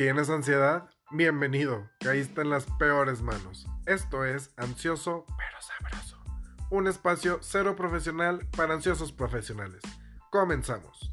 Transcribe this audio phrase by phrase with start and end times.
[0.00, 0.88] ¿Tienes ansiedad?
[1.10, 3.66] Bienvenido, caíste en las peores manos.
[3.84, 6.16] Esto es Ansioso pero Sabroso,
[6.70, 9.82] un espacio cero profesional para ansiosos profesionales.
[10.30, 11.10] Comenzamos.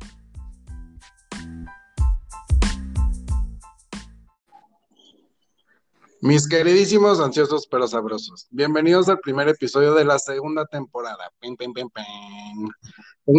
[6.21, 11.29] Mis queridísimos ansiosos pero sabrosos, bienvenidos al primer episodio de la segunda temporada.
[11.41, 11.73] Tengo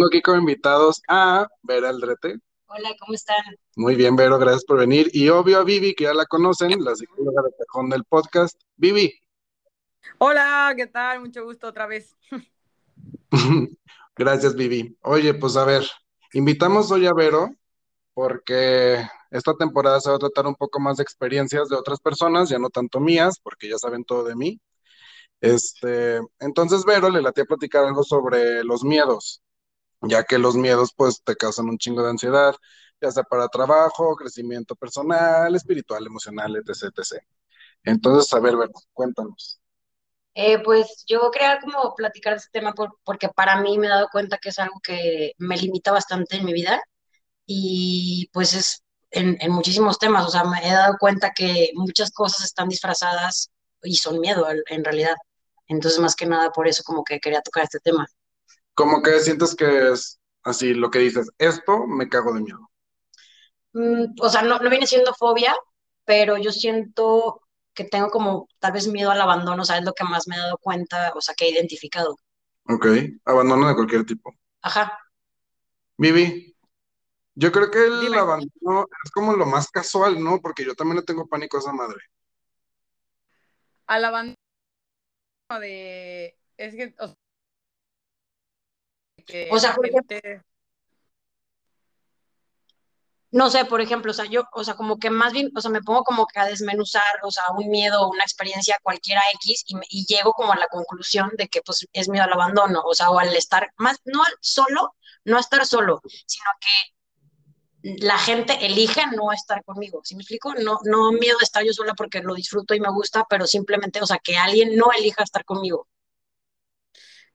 [0.05, 2.37] aquí como invitados a Vera Aldrete.
[2.71, 3.43] Hola, ¿cómo están?
[3.77, 5.09] Muy bien, Vero, gracias por venir.
[5.11, 8.61] Y obvio a Vivi, que ya la conocen, la psicóloga de Tejón del podcast.
[8.75, 9.11] Vivi.
[10.19, 11.19] Hola, ¿qué tal?
[11.21, 12.15] Mucho gusto otra vez.
[14.15, 14.95] gracias, Vivi.
[15.01, 15.83] Oye, pues a ver,
[16.33, 17.49] invitamos hoy a Vero
[18.13, 22.49] porque esta temporada se va a tratar un poco más de experiencias de otras personas,
[22.49, 24.61] ya no tanto mías, porque ya saben todo de mí.
[25.41, 29.41] Este, entonces, Vero le latía a platicar algo sobre los miedos
[30.01, 32.55] ya que los miedos pues te causan un chingo de ansiedad,
[33.01, 36.93] ya sea para trabajo, crecimiento personal, espiritual, emocional, etc.
[36.95, 37.23] etc.
[37.83, 38.55] Entonces, a ver,
[38.93, 39.61] cuéntanos.
[40.35, 42.73] Eh, pues yo quería como platicar este tema
[43.03, 46.45] porque para mí me he dado cuenta que es algo que me limita bastante en
[46.45, 46.81] mi vida
[47.45, 52.11] y pues es en, en muchísimos temas, o sea, me he dado cuenta que muchas
[52.11, 53.51] cosas están disfrazadas
[53.83, 55.15] y son miedo en realidad.
[55.67, 58.07] Entonces, más que nada por eso como que quería tocar este tema.
[58.79, 62.71] Como que sientes que es así lo que dices, esto me cago de miedo.
[63.73, 65.53] Mm, o sea, no, no viene siendo fobia,
[66.05, 67.41] pero yo siento
[67.73, 70.37] que tengo como tal vez miedo al abandono, o sea, es lo que más me
[70.37, 72.15] he dado cuenta, o sea, que he identificado.
[72.69, 72.85] Ok,
[73.25, 74.33] abandono de cualquier tipo.
[74.61, 74.97] Ajá.
[75.97, 76.55] Vivi,
[77.35, 80.39] yo creo que el abandono es como lo más casual, ¿no?
[80.39, 81.99] Porque yo también le tengo pánico a esa madre.
[83.87, 84.37] Al abandono
[85.59, 86.37] de...
[86.55, 87.17] Es que, o sea,
[89.75, 90.17] por ejemplo,
[93.31, 95.69] no sé, por ejemplo, o sea, yo, o sea, como que más bien, o sea,
[95.69, 99.75] me pongo como que a desmenuzar, o sea, un miedo, una experiencia cualquiera X y,
[99.89, 103.11] y llego como a la conclusión de que pues es miedo al abandono, o sea,
[103.11, 104.95] o al estar más, no solo,
[105.25, 110.53] no estar solo, sino que la gente elige no estar conmigo, ¿sí me explico?
[110.55, 114.01] No, no miedo de estar yo sola porque lo disfruto y me gusta, pero simplemente,
[114.01, 115.87] o sea, que alguien no elija estar conmigo.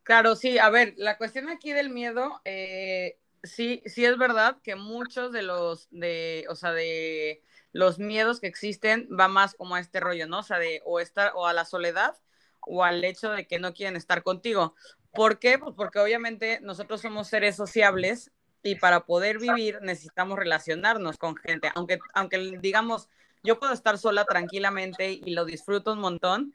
[0.04, 4.76] Claro, sí, a ver, la cuestión aquí del miedo, eh, sí, sí es verdad que
[4.76, 7.42] muchos de los, de, o sea, de
[7.72, 10.40] los miedos que existen va más como a este rollo, ¿no?
[10.40, 12.16] O sea, de o estar, o a la soledad,
[12.60, 14.74] o al hecho de que no quieren estar contigo.
[15.12, 15.58] ¿Por qué?
[15.58, 18.30] Pues porque obviamente nosotros somos seres sociables
[18.62, 23.08] y para poder vivir necesitamos relacionarnos con gente, aunque, aunque digamos,
[23.42, 26.54] yo puedo estar sola tranquilamente y lo disfruto un montón,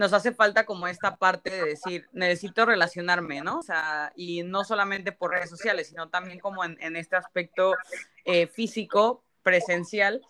[0.00, 3.58] nos hace falta como esta parte de decir, necesito relacionarme, ¿no?
[3.58, 7.74] O sea, y no solamente por redes sociales, sino también como en, este aspecto
[8.24, 10.22] eh, físico, presencial.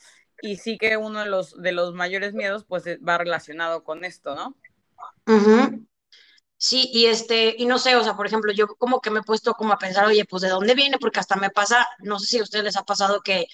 [0.42, 4.04] Y sí que uno de los, de los mayores miedos, pues, eh, va relacionado con
[4.04, 4.56] esto, ¿no?
[6.56, 9.22] Sí, y este, y no sé, o sea, por ejemplo, yo como que me he
[9.22, 12.26] puesto como a pensar, oye, pues de dónde viene, porque hasta me pasa, no sé
[12.26, 13.46] si a ustedes les ha pasado que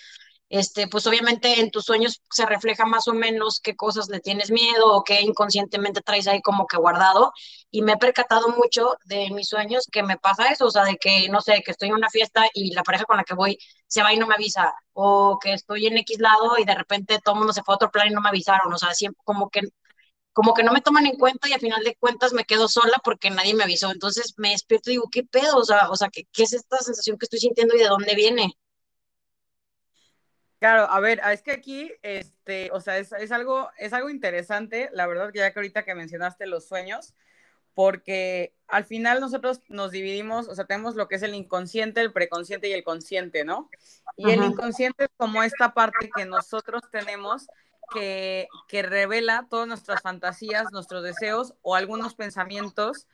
[0.48, 4.50] este, pues obviamente en tus sueños se refleja más o menos qué cosas le tienes
[4.50, 7.32] miedo o qué inconscientemente traes ahí como que guardado.
[7.70, 10.96] Y me he percatado mucho de mis sueños que me pasa eso, o sea, de
[10.96, 13.58] que, no sé, que estoy en una fiesta y la pareja con la que voy
[13.86, 17.18] se va y no me avisa, o que estoy en X lado y de repente
[17.24, 19.20] todo el mundo se fue a otro plan y no me avisaron, o sea, siempre
[19.24, 19.62] como que
[20.32, 23.00] como que no me toman en cuenta y al final de cuentas me quedo sola
[23.04, 23.90] porque nadie me avisó.
[23.90, 25.56] Entonces me despierto y digo, ¿qué pedo?
[25.58, 28.14] O sea, o sea ¿qué, ¿qué es esta sensación que estoy sintiendo y de dónde
[28.14, 28.52] viene?
[30.66, 35.06] Claro, a ver, es que aquí, este, o sea, es, algo, es algo interesante, la
[35.06, 37.14] verdad que ya que ahorita que mencionaste los sueños,
[37.72, 42.12] porque al final nosotros nos dividimos, o sea, tenemos lo que es el inconsciente, el
[42.12, 43.70] preconsciente y el consciente, ¿no?
[44.16, 47.46] Y el inconsciente es como esta parte que nosotros tenemos
[47.92, 53.06] que, que revela todas nuestras fantasías, nuestros deseos o algunos pensamientos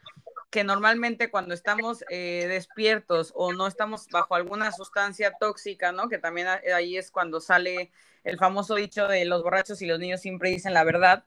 [0.53, 6.11] que normalmente cuando estamos eh, despiertos o no estamos bajo alguna sustancia tóxica, ¿no?
[6.11, 7.91] Que también ahí es cuando sale
[8.23, 11.25] el famoso dicho de los borrachos y los niños siempre dicen la verdad,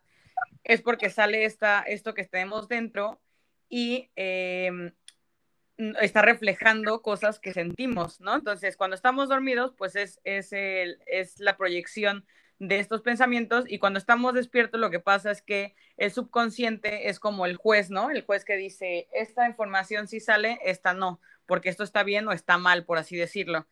[0.64, 3.20] es porque sale esta, esto que tenemos dentro
[3.68, 4.94] y em,
[6.00, 8.36] está reflejando cosas que sentimos, ¿no?
[8.36, 12.28] Entonces, cuando estamos dormidos, pues es, es, el, es la proyección
[12.60, 17.20] de estos pensamientos y cuando estamos despiertos lo que pasa es que el subconsciente es
[17.20, 18.10] como el juez, ¿no?
[18.10, 22.32] El juez que dice, esta información sí sale, esta no, porque esto está bien o
[22.32, 23.68] está mal, por así decirlo.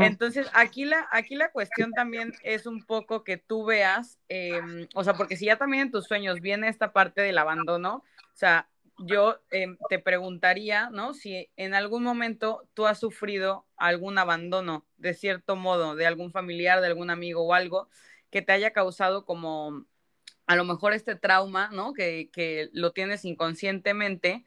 [0.00, 5.04] Entonces, aquí la, aquí la cuestión también es un poco que tú veas, em, o
[5.04, 8.68] sea, porque si ya también en tus sueños viene esta parte del abandono, o sea,
[9.06, 11.14] yo em, te preguntaría, ¿no?
[11.14, 16.80] Si en algún momento tú has sufrido algún abandono, de cierto modo, de algún familiar,
[16.80, 17.88] de algún amigo o algo
[18.30, 19.86] que te haya causado como
[20.46, 21.92] a lo mejor este trauma, ¿no?
[21.92, 22.28] Que,
[22.72, 24.44] lo tienes inconscientemente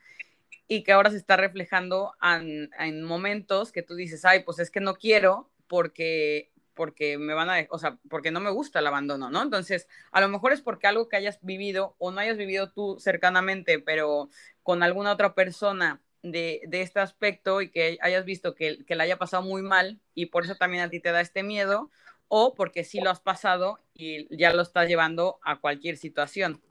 [0.67, 4.69] y que ahora se está reflejando en, en, momentos que tú dices, ay, pues es
[4.69, 8.88] que no quiero porque porque me van a, o sea, porque no me gusta el
[8.88, 9.42] abandono, ¿no?
[9.42, 12.98] Entonces, a lo mejor es porque algo que hayas vivido o no hayas vivido tú
[13.00, 14.30] cercanamente, pero
[14.64, 19.04] con alguna otra persona de, de este aspecto y que hayas visto que, que la
[19.04, 21.92] haya pasado muy mal y por eso también a ti te da este miedo,
[22.28, 26.62] o porque sí lo has pasado y ya lo estás llevando a cualquier situación.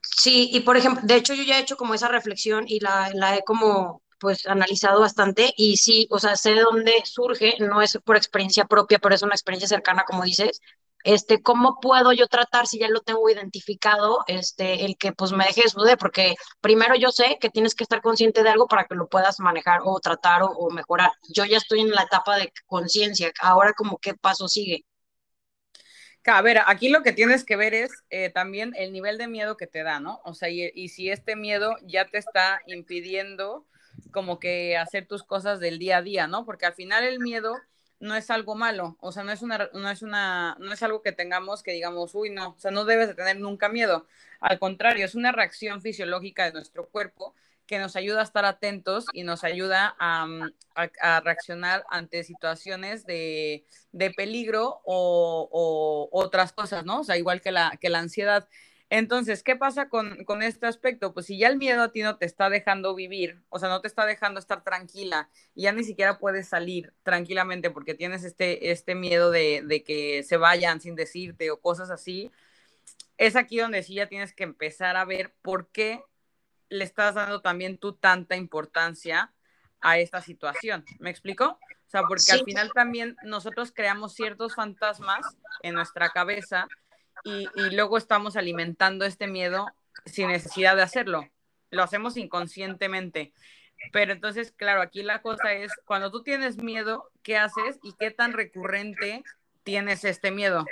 [0.00, 3.10] Sí, y por ejemplo, de hecho yo ya he hecho como esa reflexión y la,
[3.14, 7.82] la he como pues analizado bastante y sí, o sea, sé de dónde surge, no
[7.82, 10.60] es por experiencia propia, pero es una experiencia cercana, como dices,
[11.04, 15.44] este, ¿cómo puedo yo tratar si ya lo tengo identificado, este, el que pues me
[15.44, 18.94] deje de Porque primero yo sé que tienes que estar consciente de algo para que
[18.94, 21.10] lo puedas manejar o tratar o, mejorar.
[21.34, 24.84] Yo ya estoy en la etapa de conciencia, ahora como qué paso sigue.
[26.26, 29.56] A ver, aquí lo que tienes que ver es eh, también el nivel de miedo
[29.56, 30.20] que te da, ¿no?
[30.24, 33.66] O sea, y, y si este miedo ya te está impidiendo
[34.12, 36.44] como que hacer tus cosas del día a día, ¿no?
[36.44, 37.56] Porque al final el miedo
[38.00, 41.02] no es algo malo, o sea, no es una, no es una, no es algo
[41.02, 44.06] que tengamos que digamos, uy, no, o sea, no debes de tener nunca miedo.
[44.40, 47.34] Al contrario, es una reacción fisiológica de nuestro cuerpo
[47.70, 50.26] que nos ayuda a estar atentos y nos ayuda a,
[50.74, 57.00] a, reaccionar ante situaciones de, de peligro o, o, otras cosas, ¿no?
[57.00, 58.48] O sea, igual que la, que la ansiedad.
[58.92, 61.14] Entonces, ¿qué pasa con, con, este aspecto?
[61.14, 63.80] Pues si ya el miedo a ti no te está dejando vivir, o sea, no
[63.80, 68.72] te está dejando estar tranquila y ya ni siquiera puedes salir tranquilamente porque tienes este,
[68.72, 72.32] este miedo de, de que se vayan sin decirte o cosas así,
[73.16, 76.02] es aquí donde sí ya tienes que empezar a ver por qué
[76.68, 79.32] le estás dando también tú tanta importancia
[79.80, 80.84] a esta situación.
[80.98, 81.60] ¿Me explico?
[81.86, 85.26] O sea, porque al final también nosotros creamos ciertos fantasmas
[85.62, 86.66] en nuestra cabeza
[87.24, 89.66] y, luego estamos alimentando este miedo
[90.06, 91.28] sin necesidad de hacerlo.
[91.70, 93.32] Lo hacemos inconscientemente.
[93.92, 98.10] Pero entonces, claro, aquí la cosa es, cuando tú tienes miedo, ¿qué haces y qué
[98.10, 99.24] tan recurrente
[99.62, 100.66] tienes este miedo?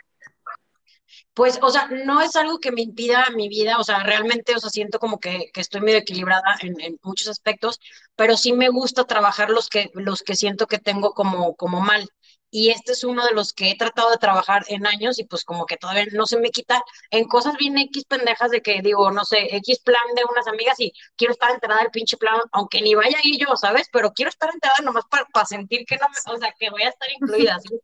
[1.32, 4.58] Pues, o sea, no es algo que me impida mi vida, o sea, realmente, o
[4.58, 7.80] sea, siento como que, estoy medio equilibrada en, en, muchos aspectos,
[8.14, 12.10] pero sí me gusta trabajar los que, los que siento que tengo como, como mal
[12.50, 15.44] y este es uno de los que he tratado de trabajar en años y pues
[15.44, 19.10] como que todavía no se me quita en cosas bien X pendejas de que digo,
[19.10, 22.80] no sé, X plan de unas amigas y quiero estar enterada del pinche plan, aunque
[22.80, 23.88] ni vaya ahí yo, ¿sabes?
[23.92, 26.88] Pero quiero estar enterada nomás para, sentir que no me, o sea, que voy a
[26.88, 27.80] estar incluida, ¿sí me?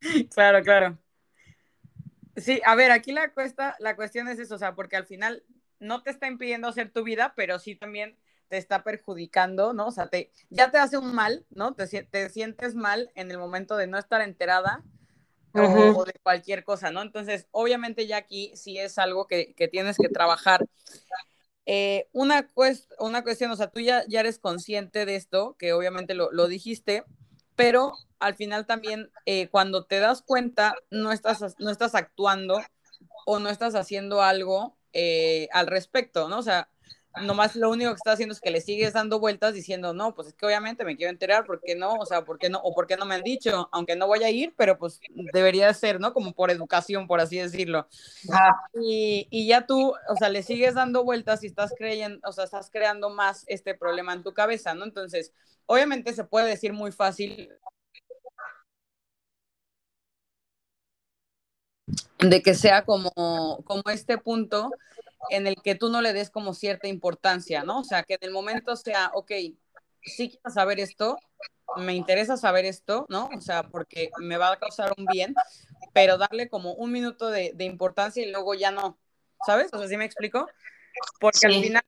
[0.34, 0.98] Claro, claro.
[2.36, 5.44] Sí, a ver, aquí la, cuesta, la cuestión es eso, o sea, porque al final
[5.78, 8.16] no te está impidiendo hacer tu vida, pero sí también
[8.50, 9.86] te está perjudicando, ¿no?
[9.86, 11.72] O sea, te, ya te hace un mal, ¿no?
[11.74, 14.82] Te, te sientes mal en el momento de no estar enterada
[15.54, 17.00] o, de cualquier cosa, ¿no?
[17.00, 20.66] Entonces, obviamente ya aquí sí es algo que, que tienes que trabajar.
[21.64, 25.72] Eh, una, cuest una cuestión, o sea, tú ya, ya eres consciente de esto, que
[25.72, 27.04] obviamente lo, lo dijiste,
[27.54, 32.60] pero al final también eh, cuando te das cuenta, no estás, no estás actuando
[33.26, 36.38] o no estás haciendo algo eh, al respecto, ¿no?
[36.38, 36.68] O sea,
[37.22, 40.28] nomás lo único que está haciendo es que le sigues dando vueltas diciendo, no, pues
[40.28, 41.94] es que obviamente me quiero enterar, ¿por qué no?
[41.94, 42.58] O sea, ¿por qué no?
[42.60, 43.68] O ¿por qué no me han dicho?
[43.72, 45.00] Aunque no voy a ir, pero pues
[45.32, 46.12] debería ser, ¿no?
[46.12, 47.88] Como por educación, por así decirlo.
[48.74, 52.44] Y, y, ya tú, o sea, le sigues dando vueltas y estás creyendo, o sea,
[52.44, 54.84] estás creando más este problema en tu cabeza, ¿no?
[54.84, 55.32] Entonces,
[55.66, 57.50] obviamente se puede decir muy fácil.
[62.18, 63.10] de que sea como,
[63.64, 64.70] como este punto
[65.28, 67.80] en el que tú no le des como cierta importancia, ¿no?
[67.80, 69.30] O sea, que en el momento sea, ok,
[70.02, 71.18] sí quiero saber esto,
[71.76, 73.28] me interesa saber esto, ¿no?
[73.36, 75.34] O sea, porque me va a causar un bien,
[75.92, 78.98] pero darle como un minuto de, de importancia y luego ya no,
[79.46, 79.68] ¿sabes?
[79.72, 80.48] O sea, ¿sí me explico?
[81.20, 81.46] Porque sí.
[81.46, 81.82] al final...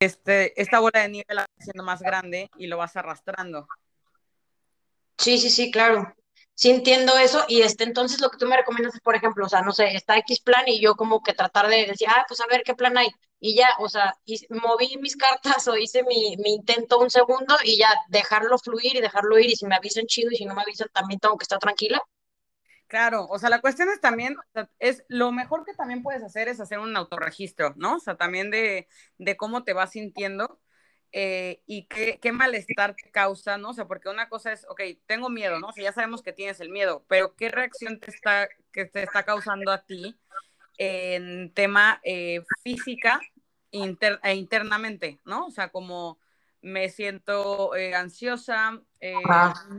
[0.00, 3.68] Este, esta bola de nieve la va siendo más grande y lo vas arrastrando.
[5.16, 6.12] Sí, sí, sí, claro
[6.54, 9.48] sí entiendo eso y este, entonces lo que tú me recomiendas es, por ejemplo, o
[9.48, 12.40] sea, no sé, está X plan y yo como que tratar de decir, ah, pues
[12.40, 13.08] a ver qué plan hay
[13.40, 14.14] y ya, o sea,
[14.50, 19.00] moví mis cartas o hice mi, mi, intento un segundo y ya dejarlo fluir y
[19.00, 21.44] dejarlo ir y si me avisan chido y si no me avisan también tengo que
[21.44, 22.00] estar tranquila.
[22.86, 24.36] Claro, o sea, la cuestión es también,
[24.78, 27.96] es lo mejor que también puedes hacer es hacer un autorregistro, ¿no?
[27.96, 30.60] O sea, también de, de cómo te vas sintiendo
[31.12, 33.70] eh, y qué, qué, malestar te causa, ¿no?
[33.70, 35.68] O sea, porque una cosa es, ok, tengo miedo, ¿no?
[35.68, 39.02] O sea, ya sabemos que tienes el miedo, pero ¿qué reacción te está, que te
[39.02, 40.16] está causando a ti
[40.78, 43.20] en tema eh, física
[43.70, 45.46] e internamente, ¿no?
[45.46, 46.18] O sea, como
[46.62, 49.14] me siento eh, ansiosa, eh,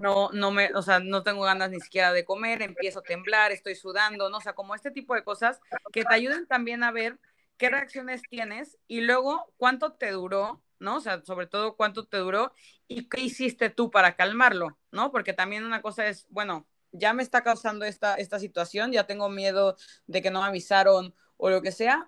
[0.02, 3.52] no, no me, o sea, no tengo ganas ni siquiera de comer, empiezo a temblar,
[3.52, 4.38] estoy sudando, ¿no?
[4.38, 5.60] O sea, como este tipo de cosas
[5.94, 7.20] que te ayuden también a ver
[7.58, 10.98] qué reacciones tienes y luego cuánto te duró, ¿no?
[10.98, 12.52] O sea, sobre todo cuánto te duró
[12.88, 15.12] y qué hiciste tú para calmarlo, ¿no?
[15.12, 19.30] Porque también una cosa es, bueno, ya me está causando esta, esta situación, ya tengo
[19.30, 19.76] miedo
[20.06, 22.06] de que no me avisaron o lo que sea,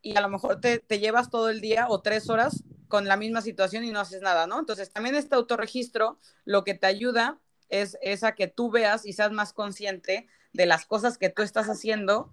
[0.00, 3.16] y a lo mejor te, te llevas todo el día o tres horas con la
[3.16, 4.58] misma situación y no haces nada, ¿no?
[4.58, 7.38] Entonces, también este autorregistro lo que te ayuda
[7.68, 11.42] es, es a que tú veas y seas más consciente de las cosas que tú
[11.42, 12.32] estás haciendo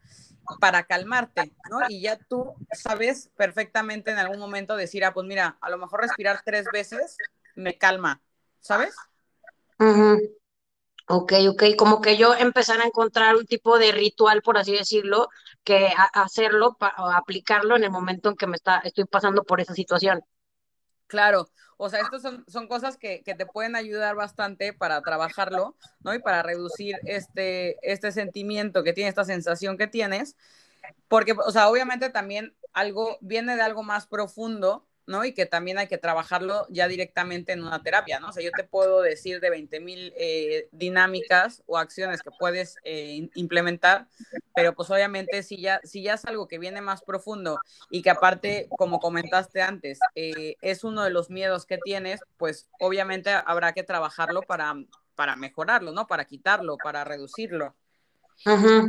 [0.60, 1.79] para calmarte, ¿no?
[1.88, 6.01] Y ya tú sabes perfectamente en algún momento decir, ah, pues mira, a lo mejor
[6.01, 7.18] respirar tres veces
[7.56, 8.22] me calma,
[8.60, 8.96] ¿sabes?
[11.12, 15.29] Ok, ok, como que yo empezar a encontrar un tipo de ritual, por así decirlo,
[15.63, 19.74] que hacerlo, o aplicarlo en el momento en que me está, estoy pasando por esa
[19.74, 20.22] situación.
[21.10, 25.75] Claro, o sea, estas son, son cosas que, que, te pueden ayudar bastante para trabajarlo,
[26.04, 26.13] ¿no?
[26.13, 30.36] Y para reducir este, este sentimiento que tiene, esta sensación que tienes,
[31.08, 35.25] porque, o sea, obviamente también algo viene de algo más profundo, ¿no?
[35.25, 38.30] Y que también hay que trabajarlo ya directamente en una terapia, ¿no?
[38.30, 42.75] O sea, yo te puedo decir de 20 mil eh, dinámicas o acciones que puedes
[42.84, 44.08] eh, implementar,
[44.54, 48.12] pero pues obviamente si ya, si ya es algo que viene más profundo y que
[48.12, 53.74] aparte, como comentaste antes, eh, es uno de los miedos que tienes, pues obviamente habrá
[53.74, 54.75] que trabajarlo para,
[55.16, 56.06] para mejorarlo, ¿no?
[56.06, 57.75] Para quitarlo, para reducirlo.
[58.46, 58.88] Ajá.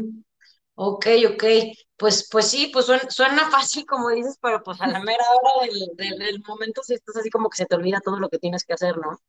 [0.82, 1.44] Ok, ok.
[1.98, 6.42] Pues, pues sí, pues suena, fácil como dices, pero pues a la mera hora del,
[6.48, 8.96] momento si estás así como que se te olvida todo lo que tienes que hacer,
[8.96, 9.20] ¿no?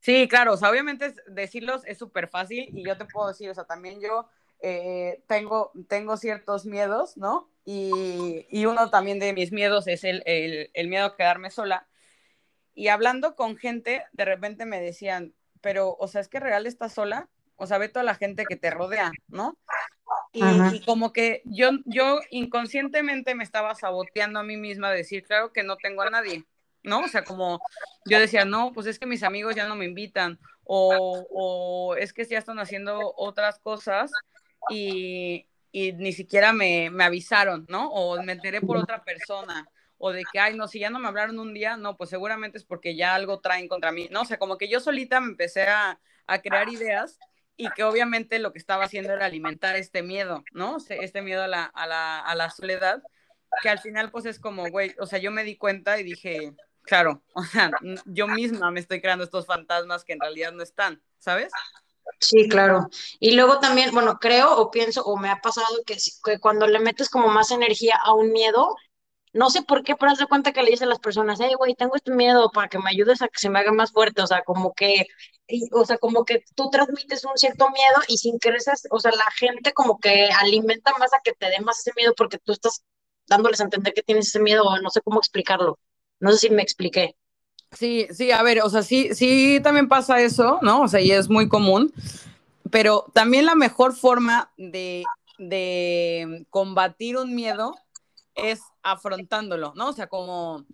[0.00, 3.54] Sí, claro, o sea, obviamente decirlos es súper fácil y yo te puedo decir, o
[3.54, 4.26] sea, también yo
[4.60, 7.50] eh, tengo, tengo ciertos miedos, ¿no?
[7.66, 11.86] Y, y, uno también de mis miedos es el, el, el miedo a quedarme sola.
[12.74, 16.94] Y hablando con gente, de repente me decían, pero, o sea, es que real estás
[16.94, 19.58] sola, o sea, ve toda la gente que te rodea, ¿no?
[20.34, 25.62] Y, como que yo, yo inconscientemente me estaba saboteando a mí misma decir, claro que
[25.62, 26.44] no tengo a nadie,
[26.82, 27.00] ¿no?
[27.04, 27.60] O sea, como
[28.04, 32.12] yo decía, no, pues es que mis amigos ya no me invitan, o, o es
[32.12, 34.10] que ya están haciendo otras cosas
[34.68, 37.88] y, y ni siquiera me, me, avisaron, ¿no?
[37.90, 41.06] O me enteré por otra persona, o de que, ay, no, si ya no me
[41.06, 44.22] hablaron un día, no, pues seguramente es porque ya algo traen contra mí, ¿no?
[44.22, 47.20] O sea, como que yo solita me empecé a, a crear ideas
[47.56, 50.78] y que obviamente lo que estaba haciendo era alimentar este miedo, ¿no?
[50.88, 53.02] Este miedo a la, a la, a la soledad,
[53.62, 56.52] que al final pues es como, güey, o sea, yo me di cuenta y dije,
[56.82, 57.70] claro, o sea,
[58.06, 61.52] yo misma me estoy creando estos fantasmas que en realidad no están, ¿sabes?
[62.20, 62.88] Sí, claro.
[63.18, 66.78] Y luego también, bueno, creo o pienso o me ha pasado que, que cuando le
[66.78, 68.76] metes como más energía a un miedo,
[69.34, 71.74] no sé por qué, pero haz cuenta que le dicen a las personas, hey, güey,
[71.74, 74.26] tengo este miedo para que me ayudes a que se me haga más fuerte, o
[74.28, 75.06] sea, como que,
[75.72, 78.50] o sea, como que tú transmites un cierto miedo y sin que
[78.90, 82.14] o sea, la gente como que alimenta más a que te dé más ese miedo
[82.16, 82.84] porque tú estás
[83.26, 85.80] dándoles a entender que tienes ese miedo, o no sé cómo explicarlo,
[86.20, 87.16] no sé si me expliqué.
[87.72, 90.82] Sí, sí, a ver, o sea, sí, sí también pasa eso, ¿no?
[90.82, 91.92] O sea, y es muy común,
[92.70, 95.02] pero también la mejor forma de,
[95.38, 97.74] de combatir un miedo
[98.34, 99.88] es afrontándolo, ¿no?
[99.88, 100.64] O sea, como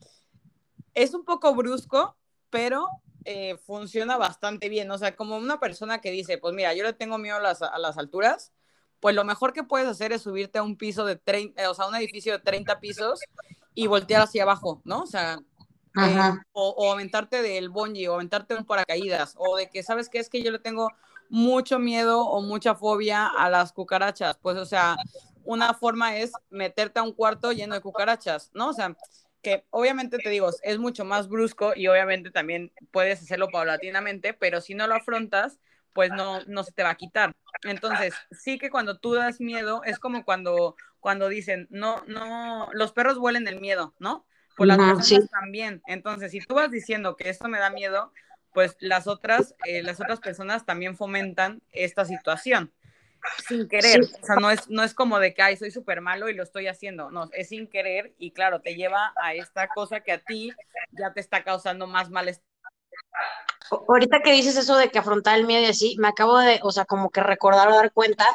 [0.95, 2.17] es un poco brusco,
[2.51, 2.89] pero
[3.25, 4.91] eh, funciona bastante bien.
[4.91, 7.63] O sea, como una persona que dice, pues mira, yo le tengo miedo a las,
[7.63, 8.53] a las alturas,
[9.01, 11.75] pues lo mejor que puedes hacer es subirte a un piso de 30, eh, o
[11.75, 13.21] sea, un edificio de 30 pisos
[13.75, 15.03] y voltear hacia abajo, ¿no?
[15.03, 15.39] O sea,
[15.97, 20.19] eh, o, o, aventarte del bungee, o aventarte un paracaídas, o de que, ¿sabes qué?
[20.19, 20.89] Es que yo le tengo
[21.31, 24.37] mucho miedo o mucha fobia a las cucarachas.
[24.39, 24.97] Pues, o sea,
[25.45, 28.69] una forma es meterte a un cuarto lleno de cucarachas, ¿no?
[28.69, 28.97] O sea,
[29.43, 34.61] que obviamente te digo, es mucho más brusco y obviamente también puedes hacerlo paulatinamente, pero
[34.61, 35.61] si no lo afrontas,
[35.93, 37.33] pues no, no se te va a quitar.
[37.65, 42.93] Entonces, sí que cuando tú das miedo, es como cuando, cuando dicen, no, no, los
[42.93, 44.27] perros huelen el miedo, ¿no?
[44.57, 45.83] Pues las personas también.
[45.87, 48.13] Entonces, si tú vas diciendo que esto me da miedo,
[48.53, 52.73] pues las otras, eh, las otras personas también fomentan esta situación
[53.49, 56.29] sin querer, o sea, no es, no es como de que, ay, soy súper malo
[56.29, 60.01] y lo estoy haciendo, no, es sin querer y claro, te lleva a esta cosa
[60.01, 60.53] que a ti
[60.93, 62.45] ya te está causando más malestar.
[63.71, 66.73] Ahorita que dices eso de que afrontar el miedo y así, me acabo de, o
[66.73, 68.27] sea, como que recordar o dar cuenta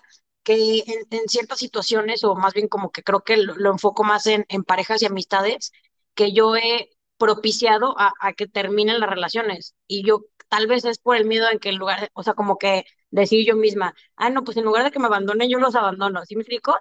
[0.43, 4.45] que en, ciertas situaciones, o más bien como que creo que lo, enfoco más en,
[4.47, 5.71] en, parejas y amistades,
[6.13, 9.75] que yo he propiciado a, a que terminen las relaciones.
[9.87, 12.57] Y yo tal vez es por el miedo en que en lugar, o sea, como
[12.57, 15.75] que decir yo misma, ah, no, pues en lugar de que me abandonen, yo los
[15.75, 16.75] abandono, ¿sí me explico?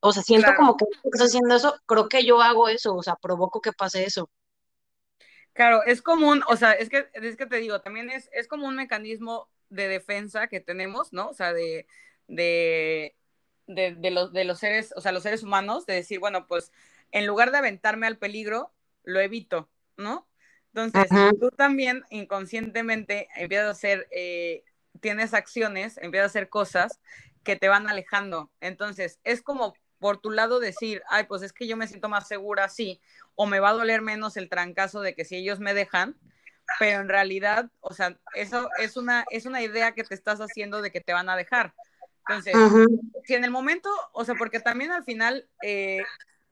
[0.00, 3.16] O sea, siento como que estás haciendo eso, creo que yo hago eso, o sea,
[3.16, 4.30] provoco que pase eso.
[5.52, 8.66] Claro, es común, o sea, es que, es que te digo, también es, es como
[8.68, 11.28] un mecanismo de defensa que tenemos, ¿no?
[11.28, 11.86] O sea, de,
[12.28, 13.16] de,
[13.66, 16.72] de, los, de los seres, o sea, los seres humanos, de decir, bueno, pues
[17.10, 18.72] en lugar de aventarme al peligro,
[19.08, 20.28] lo evito, ¿no?
[20.74, 21.10] Entonces,
[21.40, 24.64] tú también inconscientemente empiezas a hacer, eh,
[25.00, 27.00] tienes acciones, empiezas a hacer cosas
[27.42, 28.50] que te van alejando.
[28.60, 32.28] Entonces, es como por tu lado decir, ay, pues es que yo me siento más
[32.28, 33.00] segura así,
[33.34, 36.16] o me va a doler menos el trancazo de que si ellos me dejan,
[36.78, 40.82] pero en realidad, o sea, eso es una, es una idea que te estás haciendo
[40.82, 41.74] de que te van a dejar.
[42.28, 42.54] Entonces,
[43.24, 46.04] si en el momento, o sea, porque también al final eh,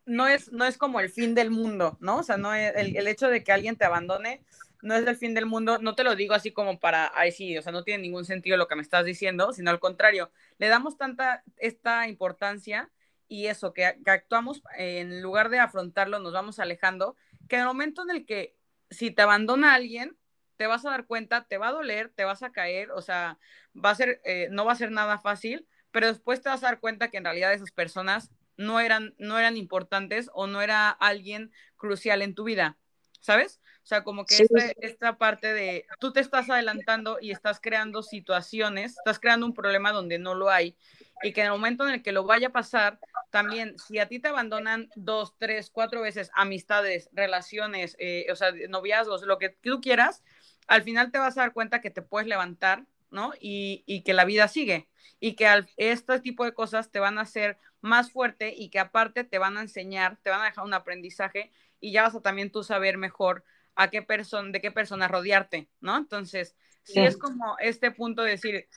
[0.07, 2.19] no, es, no es como el fin del mundo, ¿no?
[2.19, 4.43] O sea, no es, el, el, hecho de que alguien te abandone
[4.83, 7.57] no es el fin del mundo, no te lo digo así como para, ay, sí,
[7.59, 10.69] o sea, no tiene ningún sentido lo que me estás diciendo, sino al contrario, le
[10.69, 12.91] damos tanta esta importancia
[13.29, 17.17] y eso, que, actuamos, en lugar de afrontarlo, nos vamos alejando,
[17.49, 18.57] que en el momento en el que
[18.91, 20.17] si te abandona alguien,
[20.57, 23.39] te vas a dar cuenta, te va a doler, te vas a caer, o sea,
[23.75, 26.67] va a ser, eh, no va a ser nada fácil, pero después te vas a
[26.67, 30.91] dar cuenta que en realidad esas personas no eran, no eran importantes o no era
[30.91, 32.77] alguien crucial en tu vida,
[33.21, 33.61] ¿sabes?
[33.83, 38.03] O sea, como que este, esta parte de tú te estás adelantando y estás creando
[38.03, 40.77] situaciones, estás creando un problema donde no lo hay
[41.23, 42.99] y que en el momento en el que lo vaya a pasar,
[43.31, 48.53] también si a ti te abandonan dos, tres, cuatro veces amistades, relaciones, eh, o sea,
[48.69, 50.25] noviazgos, lo que tú quieras,
[50.67, 53.33] al final te vas a dar cuenta que te puedes levantar, ¿no?
[53.41, 54.89] Y, y que la vida sigue
[55.21, 58.79] y que al, este tipo de cosas te van a hacer más fuerte y que
[58.79, 62.21] aparte te van a enseñar, te van a dejar un aprendizaje y ya vas a
[62.21, 63.45] también tú saber mejor
[63.75, 65.97] a qué persona, de qué persona rodearte, ¿no?
[65.97, 67.01] Entonces, sí.
[67.01, 68.69] es como este punto de decir,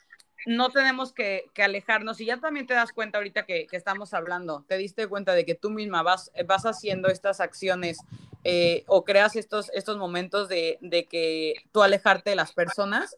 [0.46, 4.14] no tenemos que, que, alejarnos y ya también te das cuenta ahorita que, que, estamos
[4.14, 7.98] hablando, te diste cuenta de que tú misma vas, vas haciendo estas acciones
[8.44, 13.16] eh, o creas estos, estos momentos de, de, que tú alejarte de las personas,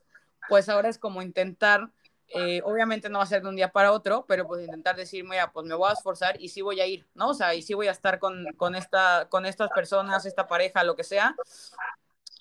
[0.52, 1.88] pues ahora es como intentar,
[2.28, 5.24] eh, obviamente no va a ser de un día para otro, pero pues intentar decir,
[5.24, 7.31] mira, pues me voy a esforzar y sí voy a ir, ¿no?
[7.31, 10.85] O sea, y sí voy a estar con, con, esta, con estas personas, esta pareja,
[10.85, 11.35] lo que sea,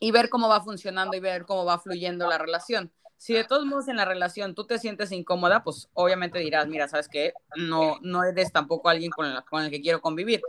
[0.01, 3.65] y ver cómo va funcionando y ver cómo va fluyendo la relación si de todos
[3.65, 7.97] modos en la relación tú te sientes incómoda, pues obviamente dirás, mira, sabes que no,
[8.01, 10.41] no eres tampoco alguien con, la, con el que quiero convivir.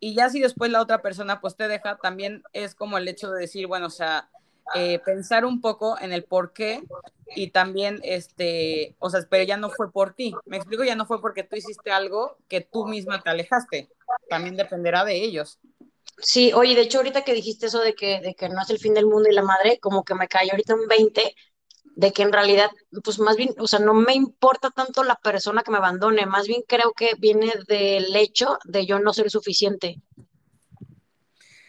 [0.00, 3.30] Y ya si después la otra persona pues te deja, también es como el hecho
[3.30, 4.30] de decir, bueno, o sea,
[4.74, 6.82] eh, pensar un poco en el por qué
[7.34, 10.34] y también, este, o sea, pero ya no fue por ti.
[10.46, 13.88] Me explico, ya no fue porque tú hiciste algo que tú misma te alejaste.
[14.28, 15.58] También dependerá de ellos.
[16.18, 18.78] Sí, oye, de hecho ahorita que dijiste eso de que, de que no es el
[18.78, 21.34] fin del mundo y la madre, como que me cayó ahorita un 20
[21.94, 22.70] de que en realidad,
[23.02, 26.46] pues más bien, o sea, no me importa tanto la persona que me abandone, más
[26.46, 30.00] bien creo que viene del hecho de yo no ser suficiente.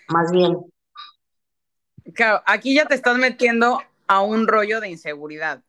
[0.07, 0.57] Más bien.
[2.13, 5.63] Claro, aquí ya te estás metiendo a un rollo de inseguridad.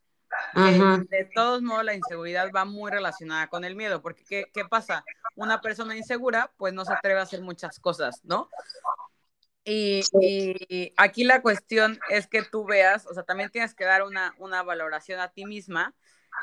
[0.54, 1.08] Uh -huh.
[1.08, 5.04] De todos modos, la inseguridad va muy relacionada con el miedo, porque ¿qué, ¿qué, pasa?
[5.34, 8.48] Una persona insegura, pues no se atreve a hacer muchas cosas, ¿no?
[9.64, 14.02] Y, y, aquí la cuestión es que tú veas, o sea, también tienes que dar
[14.02, 15.94] una, una valoración a ti misma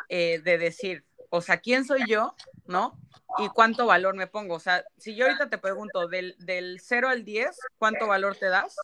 [0.10, 2.36] eh, de decir, o sea, ¿quién soy yo?
[2.66, 3.00] ¿No?
[3.40, 4.56] Y cuánto valor me pongo.
[4.56, 8.48] O sea, si yo ahorita te pregunto del, del 0 al 10, ¿cuánto valor te
[8.48, 8.78] das?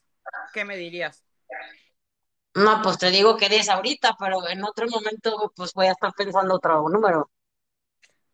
[0.53, 1.23] ¿Qué me dirías?
[2.55, 6.13] No, pues te digo que 10 ahorita, pero en otro momento pues voy a estar
[6.13, 7.31] pensando otro número.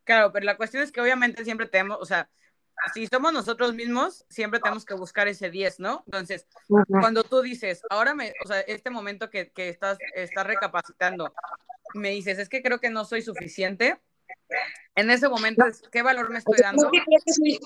[0.03, 2.29] Claro, pero la cuestión es que obviamente siempre tenemos, o sea,
[2.93, 6.03] si somos nosotros mismos, siempre tenemos que buscar ese 10, ¿no?
[6.05, 6.99] Entonces, uh -huh.
[7.01, 11.33] cuando tú dices, ahora me, o sea, este momento que, que estás, estás recapacitando,
[11.93, 14.01] me dices, es que creo que no soy suficiente,
[14.96, 16.89] en ese momento, ¿qué valor me estoy dando?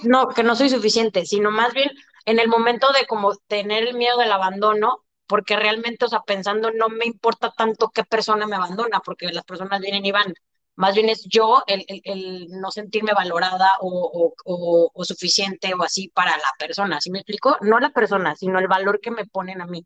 [0.04, 1.89] No, que no soy suficiente, sino más bien
[2.26, 6.71] en el momento de como tener el miedo del abandono, porque realmente, o sea, pensando,
[6.71, 10.34] no me importa tanto qué persona me abandona, porque las personas vienen y van
[10.76, 15.73] más bien es yo el, el, el no sentirme valorada o, o, o, o, suficiente
[15.73, 17.58] o así para la persona, ¿sí me explico?
[17.62, 19.86] No la persona, sino el valor que me ponen a mí.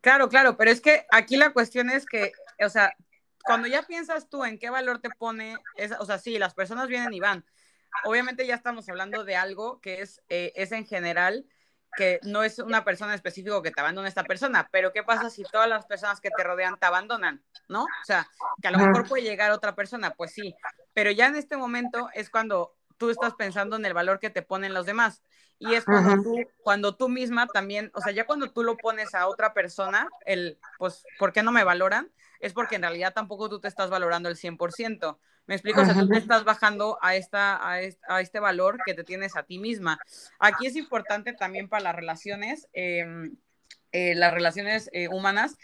[0.00, 2.32] Claro, claro, pero es que aquí la cuestión es que,
[2.64, 2.92] o sea,
[3.46, 6.88] cuando ya piensas tú en qué valor te pone, esa, o sea, sí, las personas
[6.88, 7.44] vienen y van.
[8.04, 11.46] Obviamente ya estamos hablando de algo que es, eh, es en general,
[11.96, 15.44] que no es una persona específica que te abandona esta persona, pero ¿qué pasa si
[15.44, 17.42] todas las personas que te rodean te abandonan?
[17.68, 17.84] ¿No?
[17.84, 18.28] O sea,
[18.60, 20.54] que a lo mejor puede llegar otra persona, pues sí,
[20.92, 24.42] pero ya en este momento es cuando tú estás pensando en el valor que te
[24.42, 25.22] ponen los demás.
[25.58, 29.14] Y es cuando tú, cuando tú misma también, o sea, ya cuando tú lo pones
[29.14, 32.10] a otra persona, el, pues, ¿por qué no me valoran?
[32.46, 35.18] Es porque en realidad tampoco tú te estás valorando el 100%.
[35.46, 35.80] ¿Me explico?
[35.80, 39.44] O sea, tú te estás bajando a, esta, a, este, valor que te tienes a
[39.44, 39.98] ti misma.
[40.38, 43.36] Aquí es importante también para las relaciones, em,
[43.92, 45.56] eh, las relaciones eh, humanas,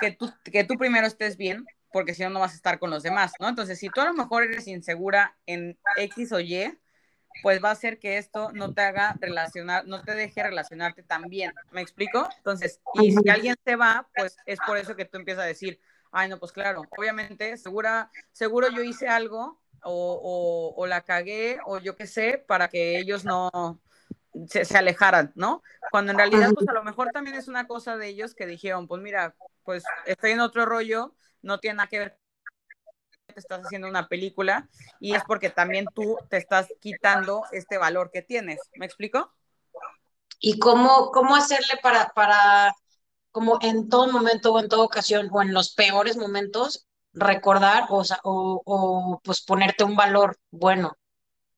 [0.00, 2.90] que tú, que tú primero estés bien, porque si no, no vas a estar con
[2.90, 3.48] los demás, ¿no?
[3.48, 6.78] Entonces, si tú a lo mejor eres insegura en X o Y,
[7.42, 11.28] pues va a hacer que esto no te haga relacionar, no te deje relacionarte tan
[11.28, 11.52] bien.
[11.70, 12.28] ¿Me explico?
[12.38, 15.80] Entonces, y si alguien se va, pues es por eso que tú empiezas a decir,
[16.12, 21.96] ay, no, pues claro, obviamente, segura, seguro yo hice algo o, la cagué o yo
[21.96, 23.80] qué sé para que ellos no
[24.48, 25.62] se, se, alejaran, ¿no?
[25.90, 28.88] Cuando en realidad, pues a lo mejor también es una cosa de ellos que dijeron,
[28.88, 32.18] pues mira, pues estoy en otro rollo, no tiene nada que ver
[33.36, 38.10] te estás haciendo una película y es porque también tú te estás quitando este valor
[38.10, 38.58] que tienes.
[38.76, 39.30] ¿Me explico?
[40.40, 42.74] ¿Y cómo, cómo hacerle para, para,
[43.36, 48.02] como en todo momento o en toda ocasión o en los peores momentos, recordar o,
[48.24, 50.96] o, o pues ponerte un valor bueno?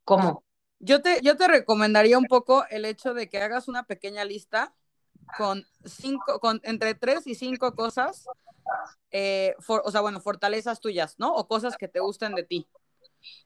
[0.02, 0.42] ¿Cómo?
[0.80, 4.74] Yo te, yo te recomendaría un poco el hecho de que hagas una pequeña lista
[5.36, 8.26] con cinco, con entre tres y cinco cosas
[9.12, 11.32] eh, o sea, bueno, fortalezas tuyas, ¿no?
[11.32, 12.66] O cosas que te gusten de ti.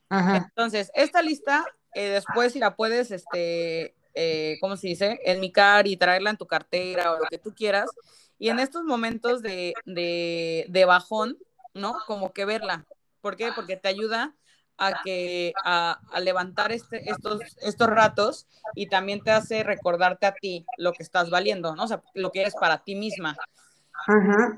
[0.09, 5.21] Entonces, esta lista, eh, después si la puedes, este, eh, ¿cómo se dice?
[5.25, 7.91] Enmicar y traerla en tu cartera o lo que tú quieras.
[8.39, 11.39] Y en estos momentos de, de, bajón,
[11.75, 11.97] ¿no?
[12.07, 12.85] Como que verla.
[13.21, 13.51] ¿Por qué?
[13.55, 14.35] Porque te ayuda
[14.79, 20.35] a que a, a, levantar este, estos, estos ratos y también te hace recordarte a
[20.35, 21.85] ti lo que estás valiendo, ¿no?
[21.85, 23.37] O sea, lo que eres para ti misma.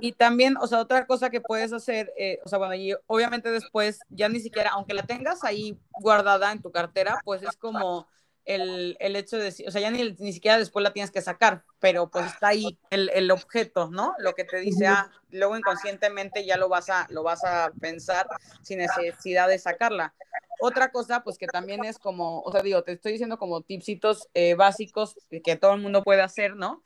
[0.00, 3.50] Y también, o sea, otra cosa que puedes hacer, eh, o sea, bueno, y obviamente
[3.50, 8.08] después ya ni siquiera, aunque la tengas ahí guardada en tu cartera, pues es como
[8.44, 11.64] el, el hecho de, o sea, ya ni, ni, siquiera después la tienes que sacar,
[11.78, 14.14] pero pues está ahí el, el objeto, ¿no?
[14.18, 18.26] Lo que te dice, ah, luego inconscientemente ya lo vas a, lo vas a pensar
[18.62, 20.14] sin necesidad de sacarla.
[20.60, 24.28] Otra cosa, pues que también es como, o sea, digo, te estoy diciendo como tipsitos
[24.34, 26.82] eh, básicos que todo el mundo puede hacer, ¿no?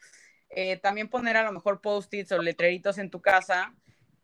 [0.50, 3.74] Eh, también poner a lo mejor post-its o letreritos en tu casa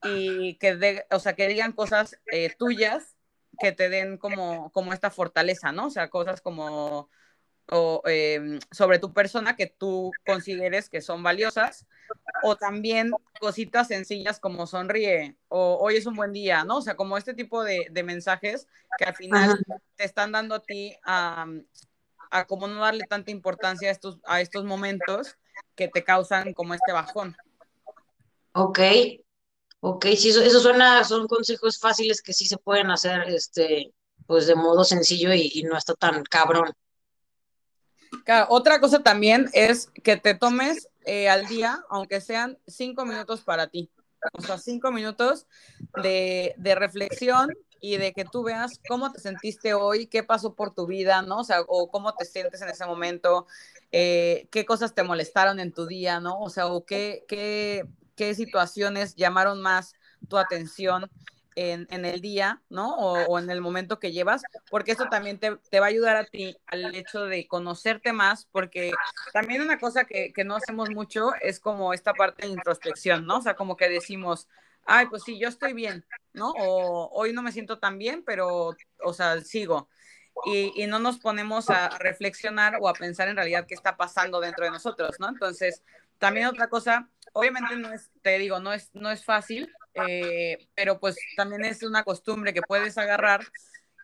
[0.02, 3.16] y que, de, o sea, que digan cosas eh, tuyas
[3.58, 5.86] que te den como, como esta fortaleza, ¿no?
[5.86, 7.08] O sea, cosas como
[7.70, 11.86] o, em, sobre tu persona que tú consideres que son valiosas,
[12.42, 16.78] o también cositas sencillas como sonríe, o hoy es un buen día, ¿no?
[16.78, 19.58] O sea, como este tipo de, de mensajes que al final
[19.96, 21.46] te están dando a ti a,
[22.30, 25.36] a como no darle tanta importancia a estos, a estos momentos
[25.76, 27.36] que te causan como este bajón.
[28.52, 28.78] Ok,
[29.80, 33.92] ok, sí, eso, suena, son consejos fáciles que sí se pueden hacer, este,
[34.26, 36.72] pues de modo sencillo y, no está tan cabrón.
[38.48, 43.66] Otra cosa también es que te tomes eh, al día, aunque sean cinco minutos para
[43.68, 43.90] ti.
[44.32, 45.46] O sea, cinco minutos
[46.02, 50.74] de, de, reflexión y de que tú veas cómo te sentiste hoy, qué pasó por
[50.74, 51.40] tu vida, ¿no?
[51.40, 53.46] O sea, o cómo te sientes en ese momento,
[53.92, 56.40] eh, qué cosas te molestaron en tu día, ¿no?
[56.40, 57.84] O sea, o qué, qué,
[58.16, 59.92] qué situaciones llamaron más
[60.28, 61.10] tu atención
[61.54, 62.94] en, en el día, ¿no?
[62.96, 66.24] O, en el momento que llevas, porque esto también te, te, va a ayudar a
[66.24, 68.92] ti al hecho de conocerte más, porque
[69.32, 73.38] también una cosa que, que no hacemos mucho es como esta parte de introspección, ¿no?
[73.38, 74.48] O sea, como que decimos,
[74.86, 76.50] ay, pues sí, yo estoy bien, ¿no?
[76.58, 79.88] O hoy no me siento tan bien, pero, o sea, sigo
[80.44, 84.64] y, no nos ponemos a reflexionar o a pensar en realidad qué está pasando dentro
[84.64, 85.28] de nosotros, ¿no?
[85.28, 85.82] Entonces,
[86.18, 90.98] también otra cosa, obviamente no es, te digo, no es, no es fácil, eh, pero
[90.98, 93.40] pues también es una costumbre que puedes agarrar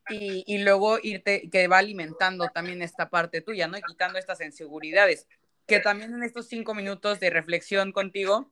[0.08, 3.78] y, y, luego irte, que va alimentando también esta parte tuya, ¿no?
[3.78, 5.26] Y quitando estas inseguridades,
[5.66, 8.50] que también en estos cinco minutos de reflexión contigo,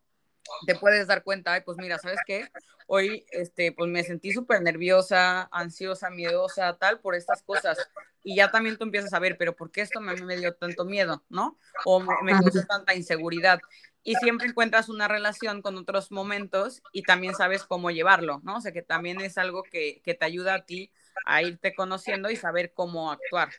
[0.66, 2.48] te puedes dar cuenta, ay, pues mira, ¿sabes qué?
[2.86, 7.78] Hoy, este, pues me sentí súper nerviosa, ansiosa, miedosa, tal, por estas cosas.
[8.22, 10.84] Y ya también tú empiezas a ver, pero ¿por qué esto mí me dio tanto
[10.84, 11.58] miedo, no?
[11.84, 13.60] O me, me causó tanta inseguridad.
[14.08, 18.56] Y siempre encuentras una relación con otros momentos y también sabes cómo llevarlo, ¿no?
[18.56, 20.90] O sea, que también es algo que, que te ayuda a ti
[21.26, 23.50] a irte conociendo y saber cómo actuar.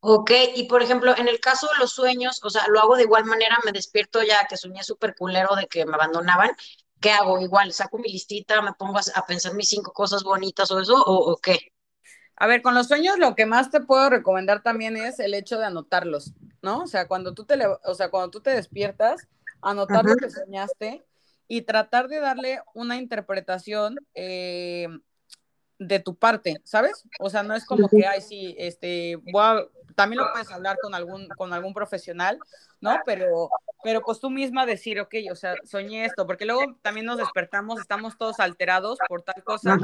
[0.00, 3.04] Ok, y por ejemplo, en el caso de los sueños, o sea, lo hago de
[3.04, 6.50] igual manera, me despierto ya que soñé súper culero de que me abandonaban,
[7.00, 7.40] ¿qué hago?
[7.40, 11.36] Igual, saco mi listita, me pongo a, pensar mis cinco cosas bonitas o eso, o,
[11.40, 11.72] qué?
[12.40, 15.58] A ver, con los sueños lo que más te puedo recomendar también es el hecho
[15.58, 16.82] de anotarlos, ¿no?
[16.82, 19.26] O sea, cuando tú te, o sea, cuando tú te despiertas,
[19.60, 21.04] anotar lo que soñaste
[21.48, 24.88] y tratar de darle una interpretación eh,
[25.80, 27.04] de tu parte, ¿sabes?
[27.18, 29.66] O sea, no es como que, ay, sí, este, voy a
[29.98, 32.38] también lo puedes hablar con algún, con algún profesional,
[32.80, 33.00] ¿no?
[33.04, 33.50] Pero,
[33.82, 37.80] pero pues tú misma decir, ok, o sea, soñé esto, porque luego también nos despertamos,
[37.80, 39.76] estamos todos alterados por tal cosa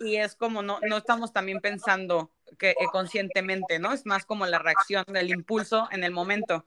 [0.00, 3.92] y es como no, no estamos también pensando que eh, conscientemente, ¿no?
[3.92, 6.64] Es más como la reacción del impulso en el momento.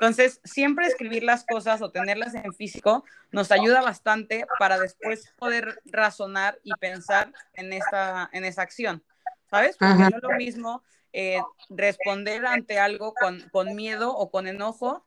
[0.00, 5.80] Entonces, siempre escribir las cosas o tenerlas en físico nos ayuda bastante para después poder
[5.84, 9.04] razonar y pensar en esta, en esa acción,
[9.50, 9.76] ¿sabes?
[9.76, 15.04] Porque no es lo mismo eh, responder ante algo con, con miedo o con enojo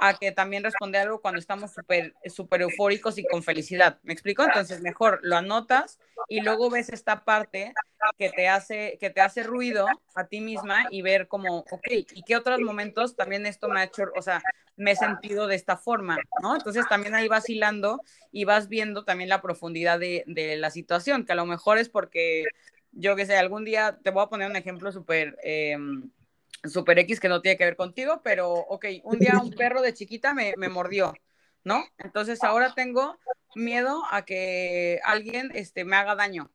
[0.00, 3.98] a que también responde algo cuando estamos súper super eufóricos y con felicidad.
[4.02, 4.44] ¿Me explico?
[4.44, 7.72] Entonces, mejor lo anotas y luego ves esta parte
[8.16, 12.22] que te hace, que te hace ruido a ti misma y ver como, ok, ¿y
[12.22, 14.40] qué otros momentos también esto me ha hecho, o sea,
[14.76, 16.54] me he sentido de esta forma, ¿no?
[16.54, 21.24] Entonces también ahí vas hilando y vas viendo también la profundidad de, de la situación,
[21.24, 22.44] que a lo mejor es porque,
[22.92, 25.36] yo que sé, algún día te voy a poner un ejemplo súper...
[25.42, 25.76] Eh,
[26.64, 29.94] super X que no tiene que ver contigo, pero ok, un día un perro de
[29.94, 31.14] chiquita me, me mordió,
[31.64, 31.84] ¿no?
[31.98, 33.18] Entonces ahora tengo
[33.54, 36.50] miedo a que alguien este, me haga daño.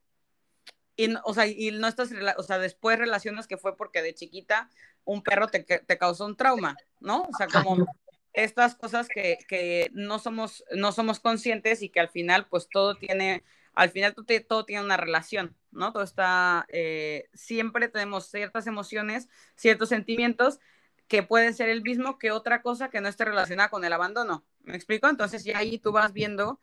[0.95, 4.69] Y, o sea, y no estás, o sea, después relacionas que fue porque de chiquita
[5.05, 7.23] un perro te, te causó un trauma, ¿no?
[7.23, 7.85] O sea, como
[8.33, 12.95] estas cosas que, que no, somos, no somos conscientes y que al final, pues todo
[12.95, 14.15] tiene al final
[14.47, 15.91] todo tiene una relación, ¿no?
[15.93, 20.59] Todo está, eh, siempre tenemos ciertas emociones, ciertos sentimientos
[21.07, 24.45] que pueden ser el mismo que otra cosa que no esté relacionada con el abandono.
[24.61, 25.09] ¿Me explico?
[25.09, 26.59] Entonces ya ahí tú vas viendo,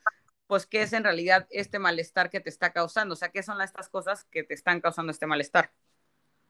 [0.47, 3.61] pues, qué es en realidad este malestar que te está causando, o sea, qué son
[3.61, 5.73] estas cosas que te están causando este malestar.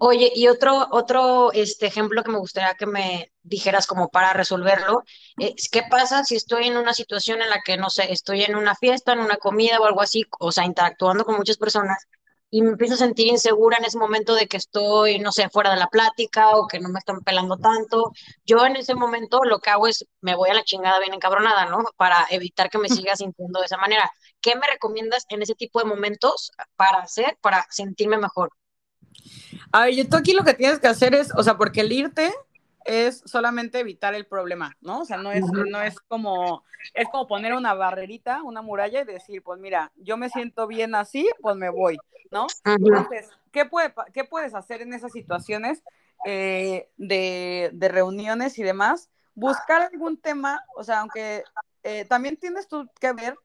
[0.03, 5.03] Oye, y otro, otro este, ejemplo que me gustaría que me dijeras como para resolverlo,
[5.37, 8.57] es qué pasa si estoy en una situación en la que, no sé, estoy en
[8.57, 12.07] una fiesta, en una comida o algo así, o sea, interactuando con muchas personas
[12.51, 15.71] y me empiezo a sentir insegura en ese momento de que estoy, no sé, fuera
[15.71, 18.13] de la plática o que no me están pelando tanto.
[18.47, 21.67] Yo en ese momento lo que hago es me voy a la chingada bien encabronada,
[21.67, 21.85] ¿no?
[21.97, 24.11] Para evitar que me siga sintiendo de esa manera.
[24.41, 28.51] ¿Qué me recomiendas en ese tipo de momentos para hacer, para sentirme mejor?
[29.73, 32.33] A ver, tú aquí lo que tienes que hacer es, o sea, porque el irte
[32.85, 35.01] es solamente evitar el problema, ¿no?
[35.01, 39.05] O sea, no es, no es como, es como poner una barrerita, una muralla y
[39.05, 41.99] decir, pues mira, yo me siento bien así, pues me voy,
[42.31, 42.47] ¿no?
[42.65, 45.83] Entonces, ¿qué, puede, ¿qué puedes hacer en esas situaciones
[46.25, 49.11] eh, de, de, reuniones y demás?
[49.35, 51.45] Buscar algún tema, o sea, aunque
[51.83, 53.37] eh, también tienes tú que ver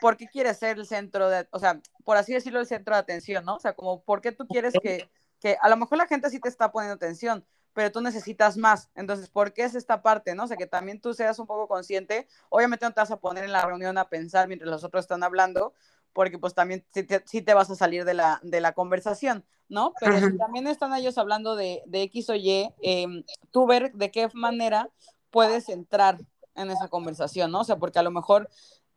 [0.00, 3.00] por qué quieres ser el centro de, o sea, por así decirlo, el centro de
[3.00, 3.56] atención, ¿no?
[3.56, 5.08] O sea, como por qué tú quieres que
[5.40, 8.90] que a lo mejor la gente sí te está poniendo atención, pero tú necesitas más.
[8.94, 10.44] Entonces, ¿por qué es esta parte, no?
[10.44, 12.26] O sea, que también tú seas un poco consciente.
[12.48, 15.22] Obviamente no te vas a poner en la reunión a pensar mientras los otros están
[15.22, 15.74] hablando,
[16.12, 19.92] porque pues también sí te, vas a salir de la, de la conversación, ¿no?
[20.00, 23.22] Pero si también están ellos hablando de, de X o Y, em,
[23.52, 24.90] tú ver de qué manera
[25.30, 26.18] puedes entrar
[26.56, 27.60] en esa conversación, ¿no?
[27.60, 28.48] O sea, porque a lo mejor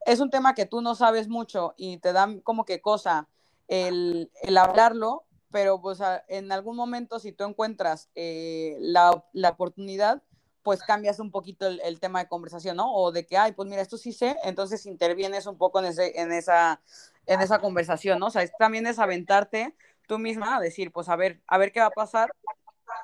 [0.06, 3.28] es un tema que tú no sabes mucho y te dan como que cosa
[3.68, 10.24] el, el hablarlo, pero pues en algún momento si tú encuentras eh, la, la, oportunidad,
[10.64, 12.94] pues cambias un poquito el, tema de conversación, ¿no?
[12.94, 16.20] O de que, ay, pues mira, esto sí sé, entonces intervienes un poco en, ese,
[16.20, 16.82] en, esa,
[17.26, 18.28] en esa conversación, ¿no?
[18.28, 19.76] O sea, también es aventarte
[20.08, 22.32] tú misma a decir, pues a ver, a ver qué va a pasar.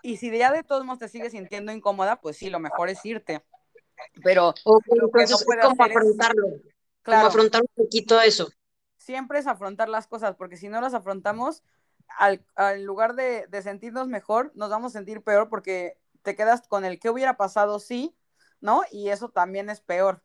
[0.03, 3.03] Y si ya de todos modos te sigues sintiendo incómoda, pues sí, lo mejor es
[3.05, 3.43] irte.
[4.23, 6.47] Pero no como afrontarlo.
[7.01, 8.49] Claro, afrontar un poquito eso.
[8.97, 11.63] Siempre es afrontar las cosas, porque si no las afrontamos,
[12.17, 16.99] al, lugar de, sentirnos mejor, nos vamos a sentir peor porque te quedas con el
[16.99, 18.15] que hubiera pasado sí,
[18.59, 18.83] ¿no?
[18.91, 20.23] Y eso también es peor.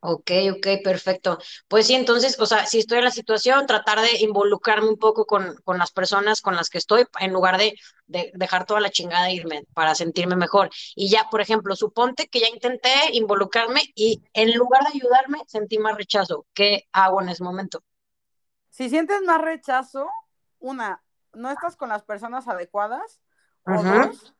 [0.00, 1.38] Ok, ok, perfecto.
[1.66, 5.26] Pues sí, entonces, o sea, si estoy en la situación, tratar de involucrarme un poco
[5.26, 7.74] con, las personas con las que estoy, en lugar de,
[8.06, 10.70] de, dejar toda la chingada e irme para sentirme mejor.
[10.94, 15.78] Y ya, por ejemplo, suponte que ya intenté involucrarme y en lugar de ayudarme, sentí
[15.78, 16.46] más rechazo.
[16.54, 17.82] ¿Qué hago en ese momento?
[18.78, 20.08] Si sientes más rechazo,
[20.60, 23.20] una, no estás con las personas adecuadas,
[23.64, 24.36] o dos,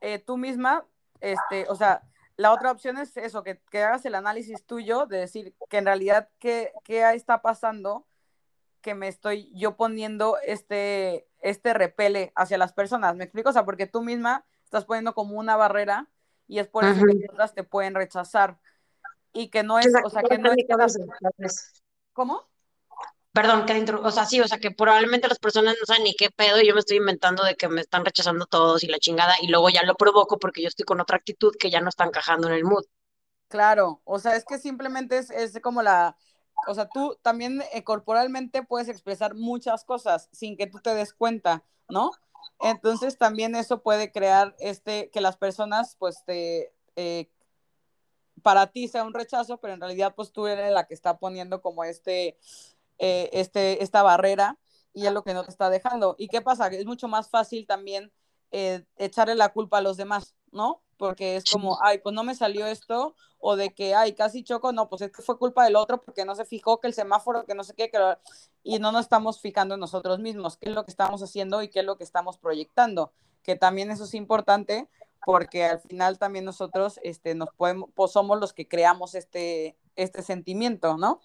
[0.00, 0.84] eh, tú misma,
[1.20, 2.02] este, o sea,
[2.36, 5.86] la otra opción es eso, que, que, hagas el análisis tuyo de decir que en
[5.86, 8.08] realidad qué, qué está pasando
[8.80, 13.14] que me estoy yo poniendo este, este repele hacia las personas.
[13.14, 13.50] ¿Me explico?
[13.50, 16.08] O sea, porque tú misma estás poniendo como una barrera
[16.48, 18.58] y es por eso que otras te pueden rechazar.
[19.32, 20.50] Y que no es, o sea, que no
[21.38, 21.84] es...
[22.12, 22.48] ¿Cómo?
[23.36, 26.16] Perdón, que dentro, o sea, sí, o sea, que probablemente las personas no saben ni
[26.16, 28.98] qué pedo, y yo me estoy inventando de que me están rechazando todos y la
[28.98, 31.90] chingada, y luego ya lo provoco porque yo estoy con otra actitud que ya no
[31.90, 32.86] está encajando en el mood.
[33.48, 36.16] Claro, o sea, es que simplemente es, es como la,
[36.66, 41.12] o sea, tú también eh, corporalmente puedes expresar muchas cosas sin que tú te des
[41.12, 42.12] cuenta, ¿no?
[42.60, 47.28] Entonces también eso puede crear este, que las personas pues te, eh,
[48.42, 51.60] para ti sea un rechazo, pero en realidad pues tú eres la que está poniendo
[51.60, 52.38] como este,
[52.98, 54.58] eh, este, esta barrera
[54.92, 56.14] y es lo que no te está dejando.
[56.18, 56.68] ¿Y qué pasa?
[56.68, 58.12] Es mucho más fácil también
[58.50, 60.82] eh, echarle la culpa a los demás, ¿no?
[60.96, 64.72] Porque es como, ay, pues no me salió esto, o de que, ay, casi choco,
[64.72, 67.44] no, pues es que fue culpa del otro porque no se fijó que el semáforo,
[67.44, 67.98] que no sé qué, que
[68.62, 71.68] y no nos estamos fijando en nosotros mismos, qué es lo que estamos haciendo y
[71.68, 74.88] qué es lo que estamos proyectando, que también eso es importante
[75.24, 80.22] porque al final también nosotros este, nos podemos, pues somos los que creamos este, este
[80.22, 81.20] sentimiento, ¿no?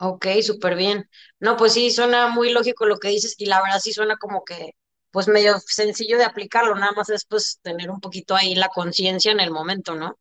[0.00, 1.08] Ok, súper bien.
[1.40, 4.44] No, pues sí, suena muy lógico lo que dices y la verdad sí suena como
[4.44, 4.74] que,
[5.10, 9.32] pues medio sencillo de aplicarlo, nada más es pues tener un poquito ahí la conciencia
[9.32, 10.16] en el momento, ¿no?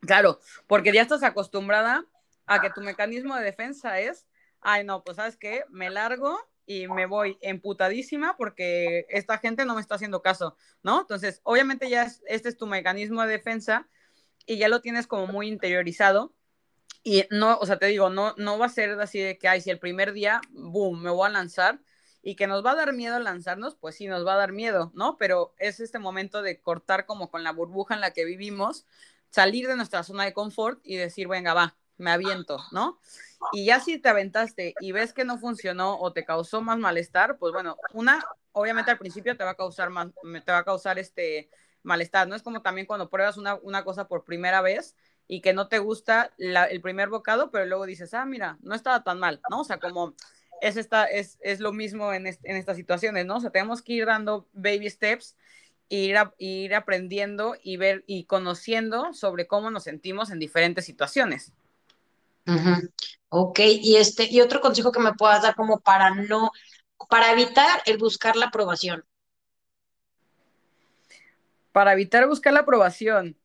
[0.00, 2.04] Claro, porque ya estás acostumbrada
[2.46, 4.26] a que tu mecanismo de defensa es,
[4.60, 9.76] ay no, pues sabes qué, me largo y me voy emputadísima porque esta gente no
[9.76, 11.02] me está haciendo caso, ¿no?
[11.02, 13.88] Entonces, obviamente ya este es tu mecanismo de defensa
[14.44, 16.34] y ya lo tienes como muy interiorizado
[17.02, 19.60] y no, o sea, te digo, no, no va a ser así de que, ay,
[19.60, 21.80] si el primer día, boom, me voy a lanzar
[22.22, 24.90] y que nos va a dar miedo lanzarnos, pues sí, nos va a dar miedo,
[24.94, 25.16] ¿no?
[25.16, 28.86] Pero es este momento de cortar como con la burbuja en la que vivimos,
[29.30, 32.98] salir de nuestra zona de confort y decir, venga, va, me aviento, ¿no?
[33.52, 37.38] Y ya si te aventaste y ves que no funcionó o te causó más malestar,
[37.38, 40.08] pues bueno, una, obviamente al principio te va a causar más,
[40.44, 41.50] te va a causar este
[41.82, 42.34] malestar, ¿no?
[42.34, 44.96] Es como también cuando pruebas una, una cosa por primera vez
[45.28, 49.04] y que no te gusta el primer bocado, pero luego dices, ah, mira, no estaba
[49.04, 49.60] tan mal, ¿no?
[49.60, 50.14] O sea, como
[50.60, 53.36] es, esta, es, es lo mismo en, en estas situaciones, ¿no?
[53.36, 55.36] O sea, tenemos que ir dando baby steps
[55.88, 61.52] ir, ir aprendiendo y ver y conociendo sobre cómo nos sentimos en diferentes situaciones.
[63.28, 66.50] Ok, y este, y otro consejo que me puedas dar como para no,
[67.10, 69.04] para evitar el buscar la aprobación.
[71.72, 73.36] Para evitar buscar la aprobación.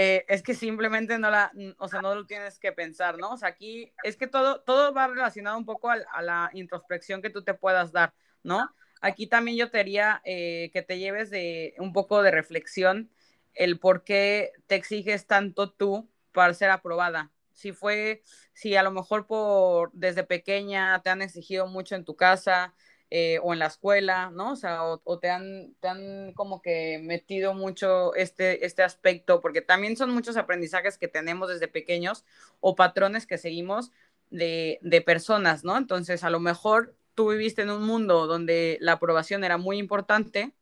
[0.00, 3.32] Eh, es que simplemente no la, o sea, no lo tienes que pensar, ¿no?
[3.32, 7.20] O sea, aquí es que todo, todo va relacionado un poco a, a la introspección
[7.20, 8.72] que tú te puedas dar, ¿no?
[9.00, 13.10] Aquí también yo te diría eh, que te lleves de un poco de reflexión
[13.54, 17.32] el por qué te exiges tanto tú para ser aprobada.
[17.52, 22.14] Si fue, si a lo mejor por desde pequeña te han exigido mucho en tu
[22.14, 22.72] casa
[23.10, 24.52] eh, o en la escuela, ¿no?
[24.52, 29.62] O sea, o, te, han, te han como que metido mucho este, este aspecto, porque
[29.62, 32.24] también son muchos aprendizajes que tenemos desde pequeños
[32.60, 33.92] o patrones que seguimos
[34.30, 35.76] de, de personas, ¿no?
[35.78, 40.52] Entonces, a lo mejor tú viviste en un mundo donde la aprobación era muy importante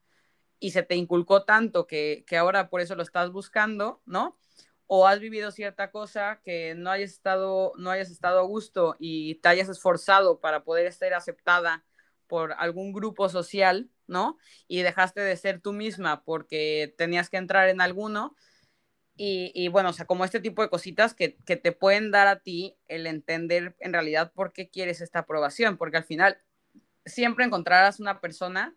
[0.61, 4.39] y se te inculcó tanto que, que ahora por eso lo estás buscando, ¿no?
[4.87, 9.37] o has vivido cierta cosa que no hayas estado, no hayas estado a gusto y
[9.37, 11.85] te hayas esforzado para poder estar aceptada
[12.27, 14.39] por algún grupo social, ¿no?
[14.69, 18.37] Y dejaste de ser tú misma porque tenías que entrar en alguno.
[19.17, 22.29] Y, y bueno, o sea, como este tipo de cositas que, que, te pueden dar
[22.29, 26.39] a ti el entender en realidad por qué quieres esta aprobación, porque al final
[27.07, 28.77] siempre encontrarás una persona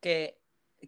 [0.00, 0.38] que,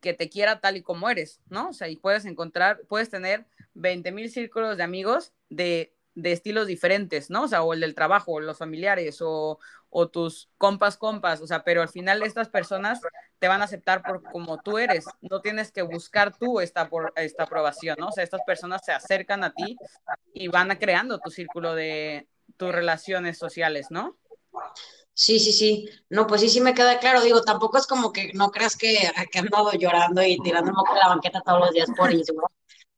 [0.01, 1.69] que te quiera tal y como eres, ¿no?
[1.69, 6.67] O sea, y puedes encontrar, puedes tener 20 mil círculos de amigos de, de, estilos
[6.67, 7.45] diferentes, ¿no?
[7.45, 9.59] O sea, o el del trabajo, los familiares, o,
[9.91, 13.01] o, tus compas, compas, o sea, pero al final estas personas
[13.39, 17.13] te van a aceptar por como tú eres, no tienes que buscar tú esta, por,
[17.17, 18.09] esta aprobación, ¿no?
[18.09, 19.77] O sea, estas personas se acercan a ti
[20.33, 24.17] y van a creando tu círculo de tus relaciones sociales, ¿no?
[25.19, 25.89] Sí, sí, sí.
[26.11, 27.21] No, pues sí, sí me queda claro.
[27.21, 30.93] Digo, tampoco es como que no creas que, que he andado llorando y tirando moco
[30.93, 32.35] en la banqueta todos los días por eso,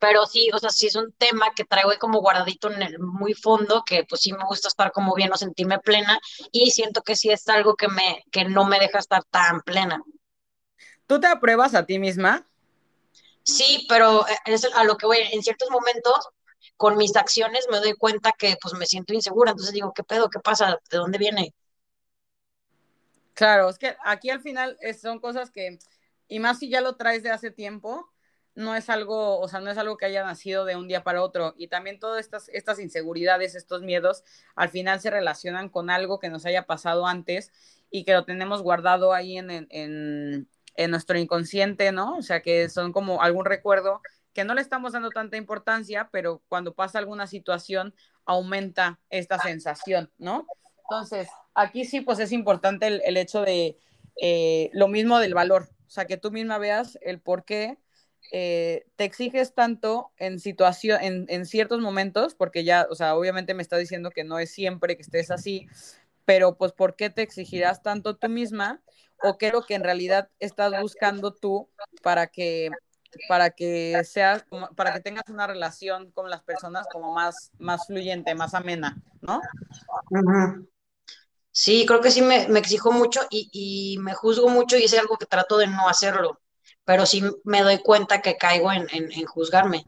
[0.00, 2.98] pero sí, o sea, sí es un tema que traigo ahí como guardadito en el
[2.98, 6.18] muy fondo, que pues sí me gusta estar como bien o sentirme plena
[6.52, 10.02] y siento que sí es algo que me que no me deja estar tan plena.
[11.06, 12.46] ¿Tú te apruebas a ti misma?
[13.42, 16.28] Sí, pero eh, es a lo que voy, en ciertos momentos
[16.76, 20.30] con mis acciones me doy cuenta que pues me siento insegura, entonces digo, ¿qué pedo?
[20.30, 20.78] ¿Qué pasa?
[20.90, 21.54] ¿De dónde viene?
[23.34, 25.78] Claro, es que aquí al final son cosas que,
[26.28, 28.10] y más si ya lo traes de hace tiempo,
[28.54, 31.22] no es algo, o sea, no es algo que haya nacido de un día para
[31.22, 31.54] otro.
[31.56, 36.28] Y también todas estas, estas inseguridades, estos miedos, al final se relacionan con algo que
[36.28, 37.52] nos haya pasado antes
[37.90, 42.16] y que lo tenemos guardado ahí en, en, en nuestro inconsciente, ¿no?
[42.16, 44.02] O sea, que son como algún recuerdo
[44.32, 50.12] que no le estamos dando tanta importancia, pero cuando pasa alguna situación aumenta esta sensación,
[50.18, 50.46] ¿no?
[50.84, 53.78] Entonces, aquí sí, pues es importante el, el hecho de
[54.20, 57.78] eh, lo mismo del valor, o sea, que tú misma veas el por qué
[58.32, 63.54] eh, te exiges tanto en situación, en, en, ciertos momentos, porque ya, o sea, obviamente
[63.54, 65.66] me está diciendo que no es siempre que estés así,
[66.24, 68.82] pero pues ¿por qué te exigirás tanto tú misma?
[69.22, 71.68] ¿O qué es lo que en realidad estás buscando tú
[72.02, 72.70] para que
[73.28, 74.46] para que sea
[74.76, 79.40] para que tengas una relación con las personas como más más fluyente, más amena, ¿no?
[81.52, 85.26] Sí, creo que sí me, exijo mucho y, me juzgo mucho y es algo que
[85.26, 86.40] trato de no hacerlo,
[86.84, 89.84] pero sí me doy cuenta que caigo en, en juzgarme.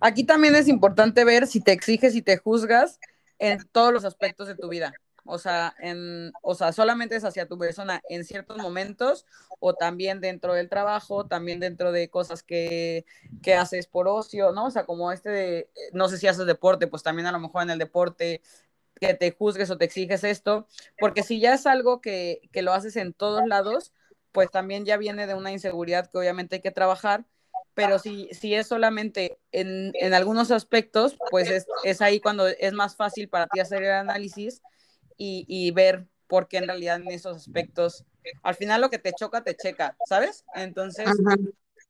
[0.00, 2.98] Aquí también es importante ver si te exiges y te juzgas
[3.38, 4.92] en todos los aspectos de tu vida.
[5.24, 9.26] O sea, en, o sea, solamente es hacia tu persona en ciertos momentos
[9.58, 13.04] o también dentro del trabajo, también dentro de cosas que,
[13.42, 14.66] que haces por ocio, ¿no?
[14.66, 17.62] O sea, como este de, no sé si haces deporte, pues también a lo mejor
[17.62, 18.42] en el deporte
[19.00, 20.66] que te juzgues o te exiges esto,
[20.98, 23.92] porque si ya es algo que, que lo haces en todos lados,
[24.32, 27.24] pues también ya viene de una inseguridad que obviamente hay que trabajar
[27.74, 32.72] pero si, si es solamente en, en algunos aspectos, pues es, es, ahí cuando es
[32.72, 34.60] más fácil para ti hacer el análisis
[35.16, 38.04] y, y, ver por qué en realidad en esos aspectos,
[38.42, 40.44] al final lo que te choca, te checa, ¿sabes?
[40.54, 41.08] Entonces,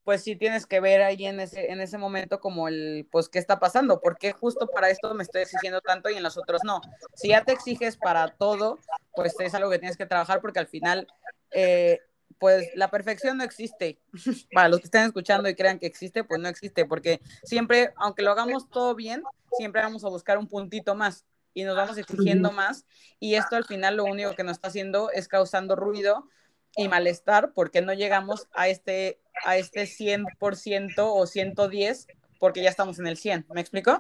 [0.04, 3.38] pues sí tienes que ver ahí en ese, en ese momento como el, pues, ¿qué
[3.38, 4.00] está pasando?
[4.00, 6.80] ¿Por qué justo para esto me estoy exigiendo tanto y en los otros no?
[7.14, 8.78] Si ya te exiges para todo,
[9.14, 11.06] pues es algo que tienes que trabajar porque al final...
[11.52, 11.98] Eh,
[12.38, 14.00] pues la perfección no existe.
[14.52, 18.22] Para los que estén escuchando y crean que existe, pues no existe, porque siempre, aunque
[18.22, 19.22] lo hagamos todo bien,
[19.56, 21.24] siempre vamos a buscar un puntito más
[21.54, 22.84] y nos vamos exigiendo más.
[23.18, 26.28] Y esto al final lo único que nos está haciendo es causando ruido
[26.76, 32.06] y malestar porque no llegamos a este, a este 100% o 110
[32.38, 33.46] porque ya estamos en el 100.
[33.52, 33.98] ¿Me explico?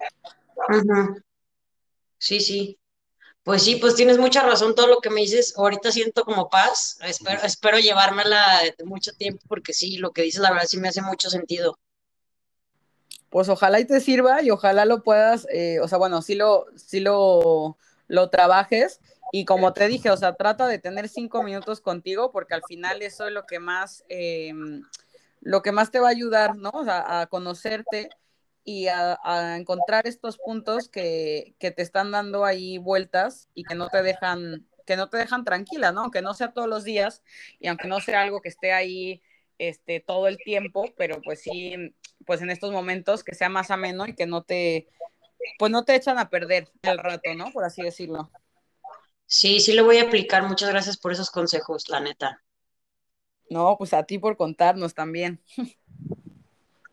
[2.18, 2.79] Sí, sí.
[3.42, 5.54] Pues sí, pues tienes mucha razón todo lo que me dices.
[5.56, 6.98] Ahorita siento como paz.
[7.02, 10.88] Espero, espero llevármela de mucho tiempo porque sí, lo que dices la verdad sí me
[10.88, 11.78] hace mucho sentido.
[13.30, 16.66] Pues ojalá y te sirva y ojalá lo puedas, eh, o sea, bueno, sí lo,
[16.74, 17.78] sí lo,
[18.08, 19.00] lo trabajes.
[19.32, 23.00] Y como te dije, o sea, trata de tener cinco minutos contigo porque al final
[23.02, 24.82] eso es lo que más, em,
[25.40, 26.70] lo que más te va a ayudar, ¿no?
[26.74, 28.10] O sea, a conocerte
[28.64, 29.18] y a,
[29.56, 34.66] encontrar estos puntos que, que, te están dando ahí vueltas y que no te dejan
[34.86, 36.02] que no te dejan tranquila, ¿no?
[36.02, 37.22] Aunque no sea todos los días
[37.60, 39.22] y aunque no sea algo que esté ahí
[39.58, 41.94] este, todo el tiempo, pero pues sí,
[42.26, 44.88] pues en estos momentos que sea más ameno y que no te,
[45.58, 47.52] pues no te echan a perder el rato, ¿no?
[47.52, 48.30] Por así decirlo.
[49.26, 50.42] Sí, sí lo voy a aplicar.
[50.42, 52.42] Muchas gracias por esos consejos, la neta.
[53.48, 55.40] No, pues a ti por contarnos también.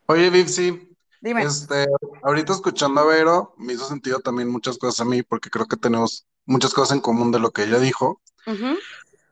[0.06, 0.87] Oye, Viv, sí,
[1.20, 1.42] Dime.
[1.42, 1.86] Este,
[2.22, 5.76] ahorita escuchando a Vero, me hizo sentido también muchas cosas a mí, porque creo que
[5.76, 8.20] tenemos muchas cosas en común de lo que ella dijo.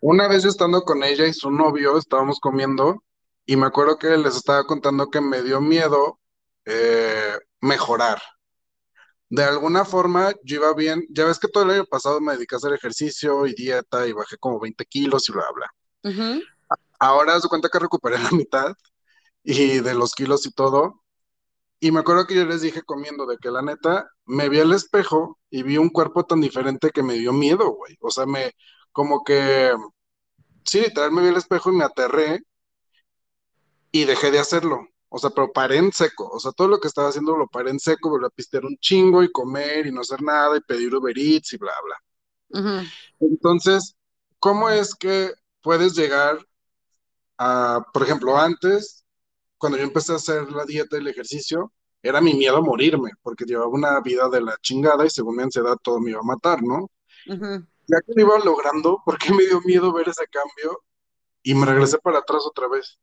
[0.00, 3.02] Una vez yo estando con ella y su novio, estábamos comiendo,
[3.46, 6.18] y me acuerdo que les estaba contando que me dio miedo
[6.64, 8.20] eh, mejorar.
[9.28, 11.04] De alguna forma, yo iba bien.
[11.10, 14.12] Ya ves que todo el año pasado me dediqué a hacer ejercicio y dieta y
[14.12, 15.70] bajé como 20 kilos y bla, bla.
[16.98, 18.74] Ahora se cuenta que recuperé la mitad
[19.42, 21.04] y de los kilos y todo,
[21.78, 24.72] y me acuerdo que yo les dije comiendo de que la neta me vi al
[24.72, 27.96] espejo y vi un cuerpo tan diferente que me dio miedo, güey.
[28.00, 28.52] O sea, me,
[28.92, 29.72] como que,
[30.64, 32.42] sí, literal me vi al espejo y me aterré
[33.92, 34.88] y dejé de hacerlo.
[35.08, 36.28] O sea, pero paré en seco.
[36.28, 38.76] O sea, todo lo que estaba haciendo lo paré en seco, volví a pistear un
[38.78, 42.84] chingo y comer y no hacer nada y pedir Uber Eats y bla, bla.
[43.20, 43.96] Entonces,
[44.38, 46.38] ¿cómo es que puedes llegar
[47.38, 49.05] a, por ejemplo, antes
[49.58, 53.10] cuando yo empecé a hacer la dieta y el ejercicio, era mi miedo a morirme,
[53.22, 56.24] porque llevaba una vida de la chingada y según mi ansiedad todo me iba a
[56.24, 56.90] matar, ¿no?
[57.26, 60.82] Ya que lo iba logrando, ¿por qué me dio miedo ver ese cambio?
[61.42, 62.98] Y me regresé para atrás otra vez.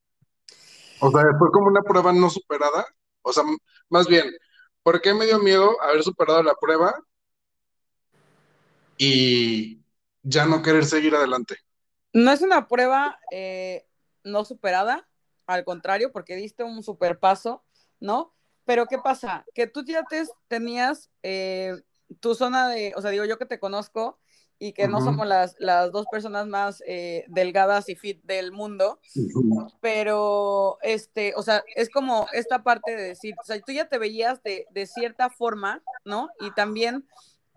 [0.99, 2.85] O sea, fue como una prueba no superada.
[3.21, 3.43] O sea,
[3.89, 4.25] más bien,
[4.83, 6.93] ¿por qué me dio miedo haber superado la prueba
[8.97, 9.81] y
[10.21, 11.57] ya no querer seguir adelante?
[12.13, 13.85] No es una prueba eh,
[14.23, 15.07] no superada,
[15.45, 17.63] al contrario, porque diste un super paso,
[17.99, 18.33] ¿no?
[18.65, 19.45] Pero ¿qué pasa?
[19.53, 21.75] Que tú ya te, tenías eh,
[22.19, 24.19] tu zona de, o sea, digo yo que te conozco
[24.59, 28.99] y que no somos las, las, dos personas más eh, delgadas y fit del mundo,
[29.81, 33.97] pero, este, o sea, es como esta parte de decir, o sea, tú ya te
[33.97, 36.29] veías de, de cierta forma, ¿no?
[36.39, 37.05] Y también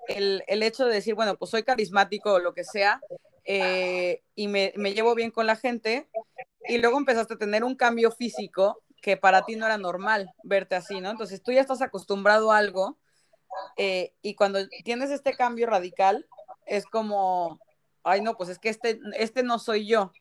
[0.09, 3.01] el, el, hecho de decir, bueno, pues soy carismático o lo que sea,
[3.45, 6.09] eh, y me, me, llevo bien con la gente,
[6.69, 10.75] y luego empezaste a tener un cambio físico que para ti no era normal verte
[10.75, 11.11] así, ¿no?
[11.11, 12.99] Entonces tú ya estás acostumbrado a algo
[13.77, 16.27] eh, y cuando tienes este cambio radical
[16.67, 17.61] es como,
[18.03, 20.13] ay no, pues es que este, este no soy yo.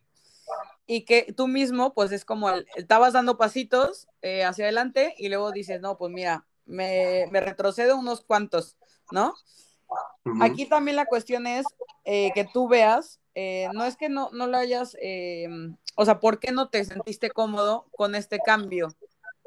[0.86, 5.52] Y que tú mismo, pues es como, estabas dando pasitos eh, hacia adelante y luego
[5.52, 8.78] dices, no, pues mira, me, me retrocedo unos cuantos,
[9.12, 9.34] ¿no?
[10.42, 11.66] Aquí también la cuestión es
[12.04, 15.48] eh, que tú veas, eh, no es que no, no lo hayas, eh,
[15.96, 18.96] o sea, ¿por qué no te sentiste cómodo con este cambio?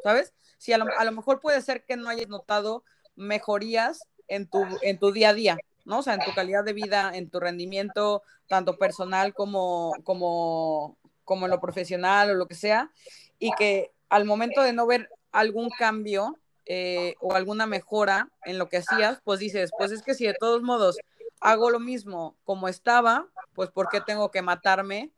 [0.02, 0.34] ¿Sabes?
[0.58, 2.84] Si a lo, a lo mejor puede ser que no hayas notado
[3.16, 6.00] mejorías en tu, en tu día a día, ¿no?
[6.00, 11.46] O sea, en tu calidad de vida, en tu rendimiento, tanto personal como, como, como
[11.46, 12.90] en lo profesional o lo que sea,
[13.38, 16.36] y que al momento de no ver algún cambio
[16.66, 20.34] eh, o alguna mejora en lo que hacías, pues dices, pues es que si de
[20.34, 20.98] todos modos
[21.40, 23.26] hago lo mismo como estaba,
[23.58, 25.10] pues ¿por qué tengo que matarme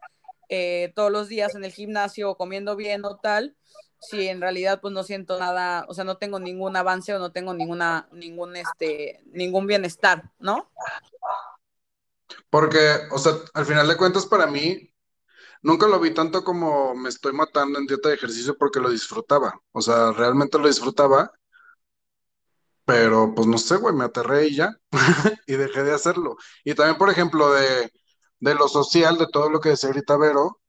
[0.49, 3.55] eh, todos los días en el gimnasio comiendo bien o tal?
[4.01, 7.33] Si en realidad pues no siento nada, o sea, no tengo ningún avance o no
[7.33, 10.71] tengo ninguna, ningún, este, ningún bienestar, ¿no?
[12.49, 14.91] Porque, o sea, al final de cuentas para mí,
[15.61, 19.61] nunca lo vi tanto como me estoy matando en dieta de ejercicio porque lo disfrutaba.
[19.73, 21.31] O sea, realmente lo disfrutaba
[22.91, 24.77] pero pues no sé, güey, me aterré y ya,
[25.47, 26.37] y dejé de hacerlo.
[26.65, 27.93] Y también, por ejemplo, de,
[28.41, 30.61] de lo social, de todo lo que decía ahorita Vero,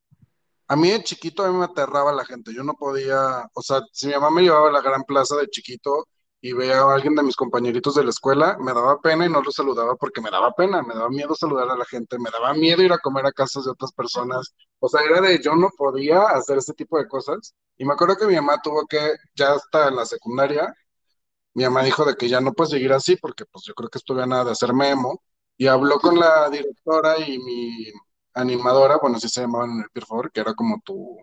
[0.67, 3.81] a mí de chiquito a mí me aterraba la gente, yo no podía, o sea,
[3.91, 6.07] si mi mamá me llevaba a la gran plaza de chiquito
[6.41, 9.41] y veía a alguien de mis compañeritos de la escuela, me daba pena y no
[9.41, 12.53] lo saludaba porque me daba pena, me daba miedo saludar a la gente, me daba
[12.53, 15.69] miedo ir a comer a casas de otras personas, o sea, era de yo no
[15.77, 17.53] podía hacer ese tipo de cosas.
[17.77, 20.73] Y me acuerdo que mi mamá tuvo que, ya hasta en la secundaria,
[21.53, 23.97] mi mamá dijo de que ya no puede seguir así porque pues yo creo que
[23.99, 25.21] estuve a nada de hacer memo
[25.61, 27.85] y habló con la directora y mi
[28.33, 31.19] animadora, bueno, así se llamaban en el Peer que era como tu,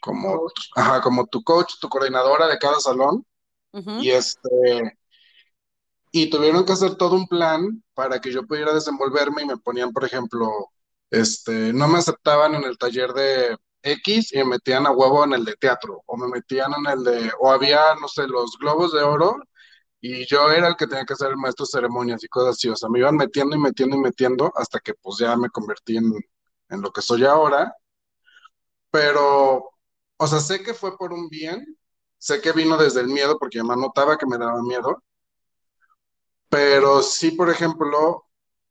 [0.00, 3.26] como, ajá, como tu coach, tu coordinadora de cada salón.
[3.72, 4.96] Y este,
[6.12, 9.92] y tuvieron que hacer todo un plan para que yo pudiera desenvolverme y me ponían,
[9.92, 10.48] por ejemplo,
[11.10, 15.32] este, no me aceptaban en el taller de X y me metían a huevo en
[15.32, 18.92] el de teatro, o me metían en el de, o había, no sé, los globos
[18.92, 19.38] de oro,
[20.02, 22.76] y yo era el que tenía que ser el maestro ceremonias y cosas así, o
[22.76, 26.12] sea, me iban metiendo y metiendo y metiendo hasta que pues ya me convertí en,
[26.70, 27.74] en lo que soy ahora,
[28.90, 29.70] pero,
[30.18, 31.64] o sea, sé que fue por un bien,
[32.18, 35.02] sé que vino desde el miedo, porque me notaba que me daba miedo,
[36.48, 38.24] pero sí, por ejemplo,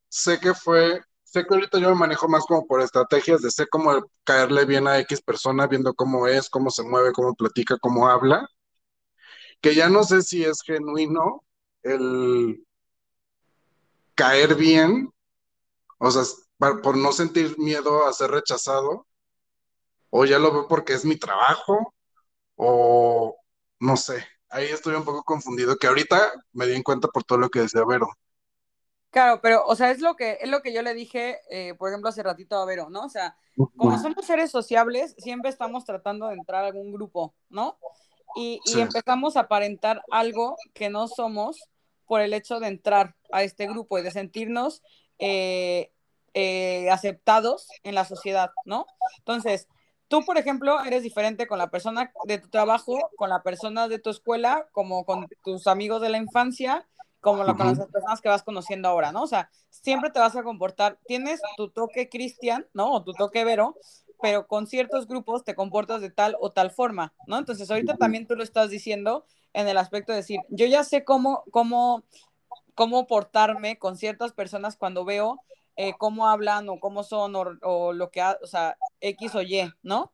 [0.10, 3.68] sé que fue, sé que ahorita yo me manejo más como por estrategias de sé
[3.68, 8.10] cómo caerle bien a X persona, viendo cómo es, cómo se mueve, cómo platica, cómo
[8.10, 8.48] habla,
[9.62, 11.44] que ya no sé si es genuino
[11.84, 12.66] el
[14.16, 15.14] caer bien,
[16.00, 16.24] o sea,
[16.58, 19.08] por no sentir miedo a ser rechazado,
[20.10, 21.94] o ya lo veo porque es mi trabajo,
[22.56, 23.38] o
[23.80, 27.38] no sé, ahí estoy un poco confundido, que ahorita me di en cuenta por todo
[27.38, 28.10] lo que decía Vero.
[29.10, 31.90] Claro, pero, o sea, es lo que, es lo que yo le dije, eh, por
[31.90, 33.06] ejemplo, hace ratito a Vero, ¿no?
[33.06, 33.36] O sea,
[33.76, 37.78] como somos seres sociables, siempre estamos tratando de entrar a algún grupo, ¿no?
[38.36, 41.70] Y, empezamos a aparentar algo que no somos
[42.06, 44.82] por el hecho de entrar a este grupo y de sentirnos
[45.20, 45.92] eh,
[46.34, 48.86] eh, aceptados en la sociedad, ¿no?
[49.20, 49.68] Entonces,
[50.08, 54.00] tú, por ejemplo, eres diferente con la persona de tu trabajo, con la persona de
[54.00, 56.88] tu escuela, como con tus amigos de la infancia,
[57.22, 59.22] como con las personas que vas conociendo ahora, ¿no?
[59.22, 62.92] O sea, siempre te vas a comportar, tienes tu toque cristian, ¿no?
[62.92, 63.76] O tu toque vero,
[64.22, 67.38] pero con ciertos grupos te comportas de tal o tal forma, ¿no?
[67.38, 71.04] Entonces ahorita también tú lo estás diciendo en el aspecto de decir, yo ya sé
[71.04, 72.04] cómo, cómo,
[72.76, 75.40] cómo portarme con ciertas personas cuando veo
[75.78, 80.12] eh, cómo hablan o cómo son o, lo que, o sea, X o Y, ¿no?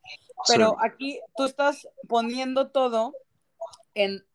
[0.47, 3.13] Pero aquí tú estás poniendo todo
[3.95, 4.25] en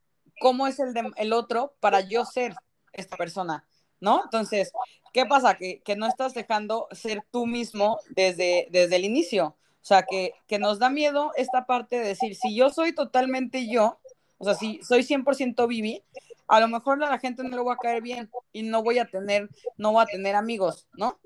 [0.40, 2.54] cómo es el, de, el otro para yo ser
[2.92, 3.64] esta persona,
[4.02, 4.20] ¿no?
[4.24, 4.72] Entonces,
[5.12, 5.54] ¿qué pasa?
[5.54, 9.56] Que, que, no estás dejando ser tú mismo desde, desde el inicio.
[9.80, 13.68] O sea, que, que nos da miedo esta parte de decir, si yo soy totalmente
[13.70, 13.98] yo,
[14.38, 16.02] o sea, si soy 100% Vivi,
[16.48, 18.98] a lo mejor a la gente no le va a caer bien y no voy
[18.98, 21.18] a tener, no voy a tener amigos, ¿no?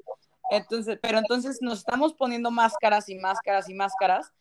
[0.50, 4.32] Entonces, pero entonces nos estamos poniendo máscaras y máscaras y máscaras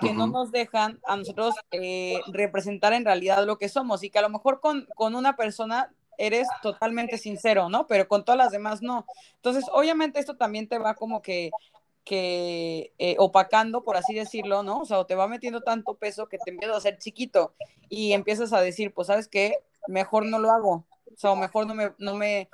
[0.00, 4.20] que no nos dejan a nosotros eh, representar en realidad lo que somos y que
[4.20, 5.92] a lo mejor con, con una persona
[6.26, 7.86] eres totalmente sincero, ¿no?
[7.86, 9.04] Pero con todas las demás no.
[9.36, 11.50] Entonces, obviamente esto también te va como que
[12.04, 14.80] que eh, opacando, por así decirlo, ¿no?
[14.80, 17.54] O sea, o te va metiendo tanto peso que te empiezas a hacer chiquito
[17.88, 19.58] y empiezas a decir, pues, ¿sabes qué?
[19.86, 22.48] Mejor no lo hago, o sea, o mejor no me, no me,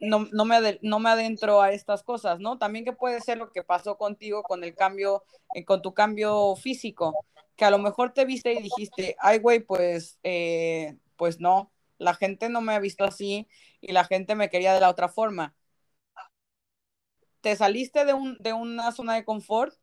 [0.00, 2.58] no, no me, no me adentro a estas cosas, ¿no?
[2.58, 5.22] También que puede ser lo que pasó contigo con el cambio,
[5.54, 7.14] eh, con tu cambio físico,
[7.56, 12.14] que a lo mejor te viste y dijiste, ay, güey, pues, eh, pues no, la
[12.14, 13.48] gente no me ha visto así
[13.80, 15.54] y la gente me quería de la otra forma
[17.40, 19.74] te saliste de, un, de una zona de confort,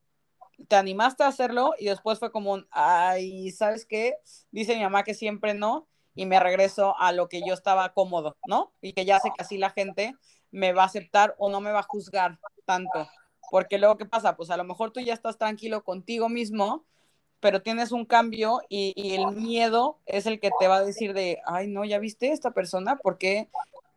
[0.67, 4.15] te animaste a hacerlo y después fue como, ay, ¿sabes qué?
[4.51, 8.37] Dice mi mamá que siempre no y me regreso a lo que yo estaba cómodo,
[8.47, 8.71] ¿no?
[8.81, 10.15] Y que ya sé que así la gente
[10.51, 13.07] me va a aceptar o no me va a juzgar tanto.
[13.51, 14.35] Porque luego, ¿qué pasa?
[14.37, 16.85] Pues a lo mejor tú ya estás tranquilo contigo mismo,
[17.45, 21.43] pero tienes un cambio y, el miedo es el que te va a decir de,
[21.45, 23.49] ay, no, ya viste esta persona, ¿por qué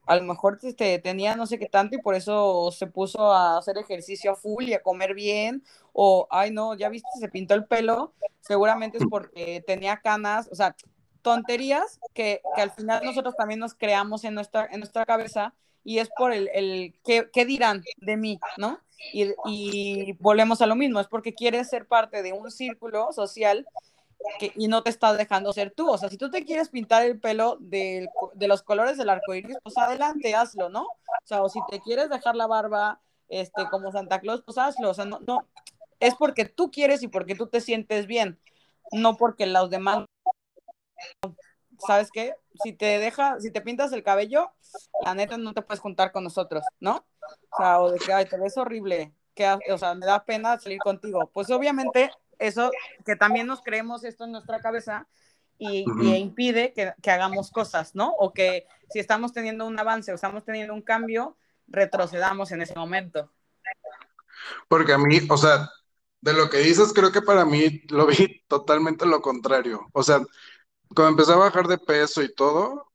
[0.04, 3.56] a lo mejor este, tenía no sé qué tanto y por eso se puso a
[3.56, 7.54] hacer ejercicio a full y a comer bien, o, ay no, ya viste, se pintó
[7.54, 10.76] el pelo, seguramente es porque tenía canas, o sea,
[11.22, 15.54] tonterías que, que al final nosotros también nos creamos en nuestra, en nuestra cabeza
[15.88, 18.78] y es por el, el ¿qué, ¿qué, dirán de mí, ¿no?
[19.14, 23.66] Y, y volvemos a lo mismo, es porque quieres ser parte de un círculo social
[24.54, 25.88] y no te estás dejando ser tú.
[25.88, 29.34] O sea, si tú te quieres pintar el pelo de, de los colores del arco
[29.34, 30.82] iris, pues adelante, hazlo, ¿no?
[30.82, 34.90] O sea, o si te quieres dejar la barba este, como Santa Claus, pues hazlo.
[34.90, 35.48] O sea, no, no,
[36.00, 38.38] es porque tú quieres y porque tú te sientes bien,
[38.92, 40.04] no porque los demás.
[41.86, 42.34] ¿Sabes qué?
[42.62, 44.50] Si te deja, si te pintas el cabello,
[45.04, 47.06] la neta no te puedes juntar con nosotros, ¿no?
[47.50, 50.58] O sea, o de que, ay, te ves horrible, que, o sea, me da pena
[50.58, 51.30] salir contigo.
[51.32, 52.70] Pues obviamente eso,
[53.04, 55.06] que también nos creemos esto en nuestra cabeza
[55.58, 55.84] y,
[56.16, 58.12] impide que, que, hagamos cosas, ¿no?
[58.18, 62.74] O que si estamos teniendo un avance o estamos teniendo un cambio, retrocedamos en ese
[62.74, 63.30] momento.
[64.68, 65.70] Porque a mí, o sea,
[66.20, 69.88] de lo que dices, creo que para mí lo vi totalmente lo contrario.
[69.92, 70.20] O sea,
[70.94, 72.88] cuando empecé a bajar de peso y todo,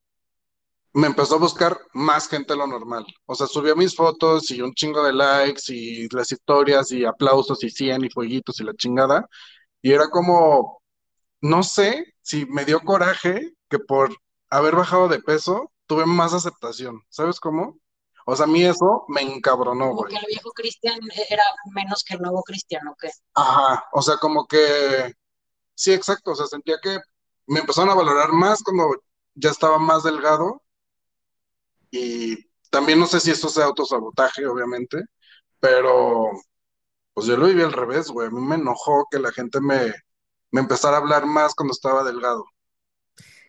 [0.94, 3.06] me empezó a buscar más gente de lo normal.
[3.26, 7.64] O sea, subía mis fotos y un chingo de likes y las historias y aplausos
[7.64, 9.28] y 100 y fueguitos y la chingada.
[9.82, 10.82] Y era como,
[11.42, 14.16] no sé si me dio coraje que por
[14.50, 17.02] haber bajado de peso tuve más aceptación.
[17.10, 17.80] ¿Sabes cómo?
[18.26, 20.14] O sea, a mí eso me encabronó, güey.
[20.14, 23.10] Que el viejo Cristian era menos que el nuevo Cristian, ¿o qué?
[23.34, 25.14] Ajá, o sea, como que,
[25.76, 27.00] sí, exacto, o sea, sentía que
[27.48, 28.96] me empezaron a valorar más cuando
[29.36, 30.62] ya estaba más delgado
[31.92, 35.04] y también no sé si esto sea autosabotaje, obviamente,
[35.60, 36.32] pero
[37.14, 38.28] pues yo lo viví al revés, güey.
[38.28, 39.94] A mí me enojó que la gente me,
[40.52, 42.46] me empezara a hablar más cuando estaba delgado.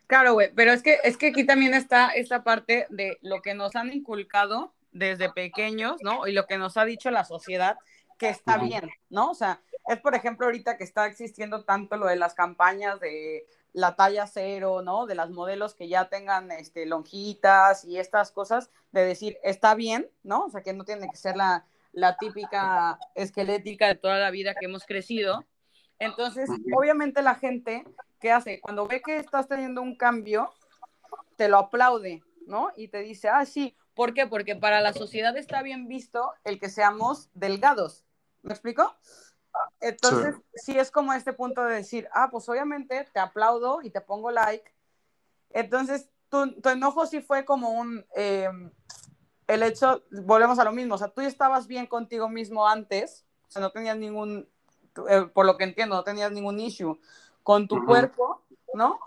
[0.07, 3.55] Claro, güey, pero es que, es que aquí también está esta parte de lo que
[3.55, 6.26] nos han inculcado desde pequeños, ¿no?
[6.26, 7.78] Y lo que nos ha dicho la sociedad
[8.18, 9.30] que está bien, ¿no?
[9.30, 13.47] O sea, es por ejemplo ahorita que está existiendo tanto lo de las campañas de
[13.75, 15.05] la talla cero, ¿no?
[15.05, 20.09] De las modelos que ya tengan este, lonjitas y estas cosas, de decir, está bien,
[20.22, 20.47] ¿no?
[20.47, 24.55] O sea, que no tiene que ser la, la típica esquelética de toda la vida
[24.55, 25.45] que hemos crecido.
[25.99, 27.85] Entonces, obviamente la gente,
[28.20, 28.61] ¿qué hace?
[28.61, 30.53] Cuando ve que estás teniendo un cambio,
[31.37, 32.70] te lo aplaude, ¿no?
[32.77, 34.27] Y te dice, ah, sí, ¿por qué?
[34.29, 38.05] Porque para la sociedad está bien visto el que seamos delgados.
[38.43, 38.95] ¿Me explico?
[39.80, 40.78] Entonces, sí.
[40.78, 44.72] es como este punto de decir, ah, pues obviamente te aplaudo y te pongo like.
[45.50, 48.48] Entonces, tu, tu enojo sí fue como un, eh,
[49.46, 53.50] el hecho, volvemos a lo mismo, o sea, tú estabas bien contigo mismo antes, o
[53.50, 54.48] sea, no tenías ningún,
[55.09, 56.98] eh, por lo que entiendo, no tenías ningún issue
[57.42, 57.86] con tu uh -huh.
[57.86, 58.42] cuerpo,
[58.72, 58.98] ¿no?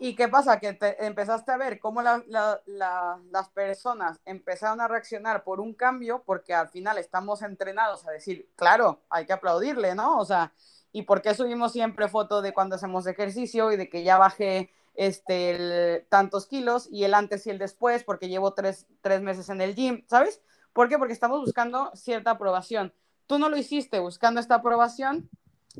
[0.00, 0.60] ¿Y qué pasa?
[0.60, 5.60] Que te empezaste a ver cómo la, la, la, las personas empezaron a reaccionar por
[5.60, 10.18] un cambio, porque al final estamos entrenados a decir, claro, hay que aplaudirle, ¿no?
[10.18, 10.52] O sea,
[10.92, 14.72] ¿y por qué subimos siempre foto de cuando hacemos ejercicio y de que ya bajé
[14.94, 19.48] este, el, tantos kilos y el antes y el después, porque llevo tres, tres meses
[19.48, 20.42] en el gym, ¿sabes?
[20.72, 20.98] ¿Por qué?
[20.98, 22.92] Porque estamos buscando cierta aprobación.
[23.26, 25.28] Tú no lo hiciste buscando esta aprobación,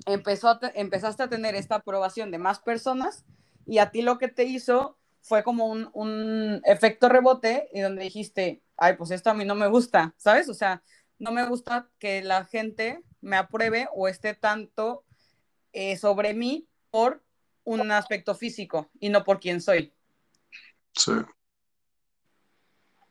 [0.07, 3.25] empezó a empezaste a tener esta aprobación de más personas
[3.69, 8.03] y a ti lo que te hizo fue como un, un, efecto rebote y donde
[8.03, 10.49] dijiste, ay, pues esto a mí no me gusta, ¿sabes?
[10.49, 10.83] O sea,
[11.19, 15.05] no me gusta que la gente me apruebe o esté tanto
[15.73, 17.23] eh, sobre mí por
[17.64, 19.93] un aspecto físico y no por quién soy.
[20.93, 21.12] Sí.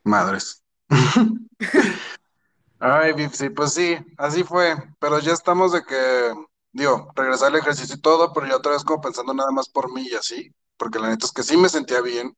[0.03, 0.64] Madres.
[2.80, 6.34] ay, Vipsy, pues sí, así fue, pero ya estamos de que
[6.78, 9.91] digo, regresar al ejercicio y todo, pero yo otra vez como pensando nada más por
[9.91, 12.38] mí y así, porque la neta es que sí me sentía bien,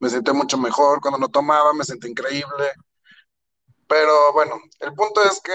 [0.00, 2.72] me sentía mucho mejor, cuando no tomaba me sentía increíble,
[3.86, 5.52] pero bueno, el punto es que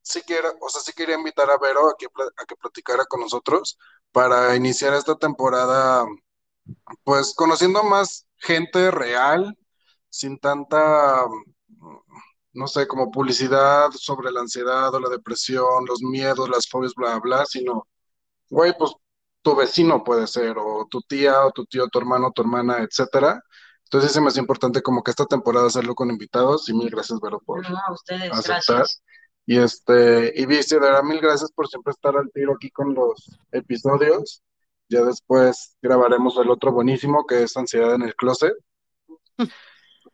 [0.00, 3.20] sí quiero, o sea, sí quería invitar a Vero a que, a que platicara con
[3.20, 3.78] nosotros
[4.12, 6.06] para iniciar esta temporada,
[7.04, 9.58] pues conociendo más gente real,
[10.08, 11.26] sin tanta
[12.54, 17.18] no sé, como publicidad sobre la ansiedad o la depresión, los miedos, las fobias, bla,
[17.18, 17.86] bla, sino,
[18.50, 18.92] güey, pues
[19.42, 23.42] tu vecino puede ser, o tu tía, o tu tío, tu hermano, tu hermana, etcétera.
[23.84, 27.20] Entonces sí me hace importante como que esta temporada hacerlo con invitados, y mil gracias,
[27.20, 28.76] Vero, por no, a ustedes, aceptar.
[28.76, 29.02] Gracias.
[29.44, 32.94] Y este, y Vici, de verdad, mil gracias por siempre estar al tiro aquí con
[32.94, 34.42] los episodios.
[34.88, 38.54] Ya después grabaremos el otro buenísimo, que es Ansiedad en el Closet.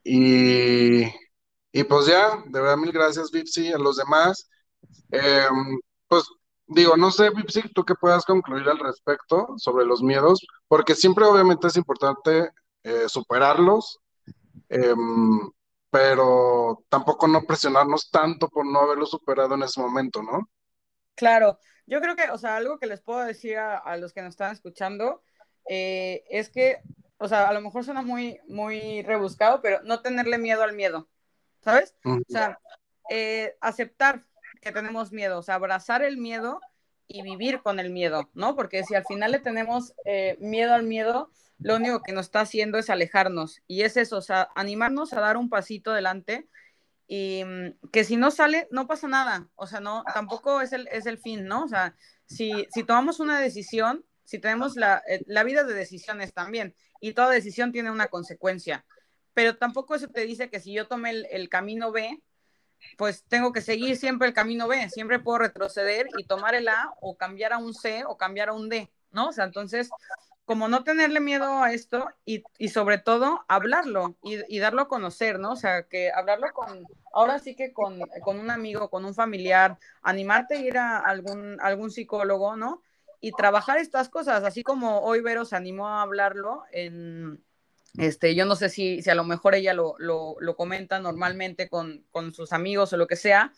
[0.04, 1.04] y
[1.78, 4.50] Y pues ya, de verdad, mil gracias, Vipsi, a los demás.
[5.12, 6.24] Em, pues
[6.66, 11.24] digo, no sé, Vipsi, tú qué puedas concluir al respecto sobre los miedos, porque siempre
[11.24, 12.50] obviamente es importante
[12.82, 14.00] eh, superarlos,
[14.68, 15.52] em,
[15.88, 20.50] pero tampoco no presionarnos tanto por no haberlo superado en ese momento, ¿no?
[21.14, 24.30] Claro, yo creo que, o sea, algo que les puedo decir a, los que nos
[24.30, 25.22] están escuchando
[25.68, 26.80] eh, es que,
[27.18, 31.06] o sea, a lo mejor suena muy, muy rebuscado, pero no tenerle miedo al miedo,
[31.62, 31.94] ¿sabes?
[32.04, 32.58] O sea,
[33.10, 34.24] eh, aceptar
[34.60, 36.60] que tenemos miedo, o sea, abrazar el miedo
[37.06, 38.54] y vivir con el miedo, ¿no?
[38.54, 42.40] Porque si al final le tenemos eh, miedo al miedo, lo único que nos está
[42.40, 43.62] haciendo es alejarnos.
[43.66, 46.48] Y es eso, o sea, animarnos a dar un pasito adelante
[47.08, 49.48] y mm, que si no sale, no pasa nada.
[49.56, 51.64] O sea, no, tampoco es el, es el fin, ¿no?
[51.64, 51.96] O sea,
[52.26, 57.14] si, si tomamos una decisión, si tenemos la, eh, la vida de decisiones también, y
[57.14, 58.84] toda decisión tiene una consecuencia,
[59.38, 62.20] pero tampoco eso te dice que si yo tomé el, camino B,
[62.96, 66.92] pues tengo que seguir siempre el camino B, siempre puedo retroceder y tomar el A
[67.00, 69.28] o cambiar a un C o cambiar a un D, ¿no?
[69.28, 69.90] O sea, entonces,
[70.44, 74.88] como no tenerle miedo a esto y, y sobre todo hablarlo y, y, darlo a
[74.88, 75.52] conocer, ¿no?
[75.52, 79.78] O sea, que hablarlo con, ahora sí que con, con un amigo, con un familiar,
[80.02, 82.82] animarte a ir a algún, algún psicólogo, ¿no?
[83.20, 87.40] Y trabajar estas cosas, así como hoy Vero se animó a hablarlo en,
[87.96, 91.68] este, yo no sé si, si a lo mejor ella lo, lo, lo comenta normalmente
[91.68, 93.52] con, con, sus amigos o lo que sea,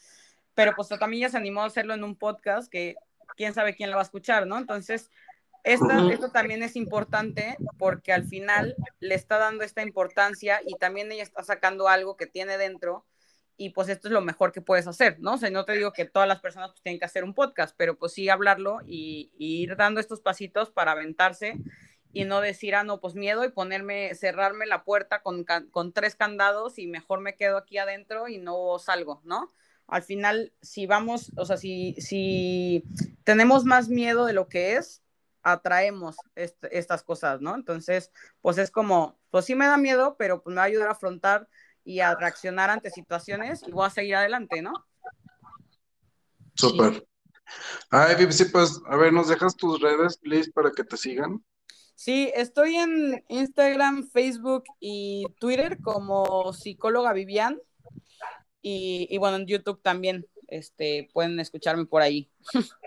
[0.55, 2.95] pero pues también ella se animó a hacerlo en un podcast que
[3.37, 4.59] quién sabe quién lo va a escuchar, ¿no?
[4.59, 5.11] Entonces,
[5.65, 11.13] esta, esto también es importante porque al final le está dando esta importancia y también
[11.13, 13.05] ella está sacando algo que tiene dentro
[13.59, 15.35] y pues esto es lo mejor que puedes hacer, ¿no?
[15.35, 17.75] O sea, no te digo que todas las personas pues, tienen que hacer un podcast,
[17.77, 21.59] pero pues sí hablarlo y, y ir dando estos pasitos para aventarse
[22.13, 26.17] y no decir, ah, no, pues miedo y ponerme, cerrarme la puerta con, con tres
[26.17, 29.53] candados y mejor me quedo aquí adentro y no salgo, ¿no?
[29.87, 32.85] Al final, si vamos, o sea, si, si
[33.25, 35.03] tenemos más miedo de lo que es,
[35.43, 37.55] atraemos estas cosas, ¿no?
[37.55, 40.89] Entonces, pues es como, pues sí me da miedo, pero pues me va a ayudar
[40.89, 41.49] a afrontar
[41.85, 44.73] y a reaccionar ante situaciones y voy a seguir adelante, ¿no?
[46.55, 47.07] Súper.
[47.91, 51.43] Ay, sí, pues, a ver, ¿nos dejas tus redes, please, para que te sigan?
[52.01, 57.61] Sí, estoy en Instagram, Facebook y Twitter como psicóloga Vivian.
[58.63, 62.31] Y, bueno, en YouTube también este, pueden escucharme por ahí.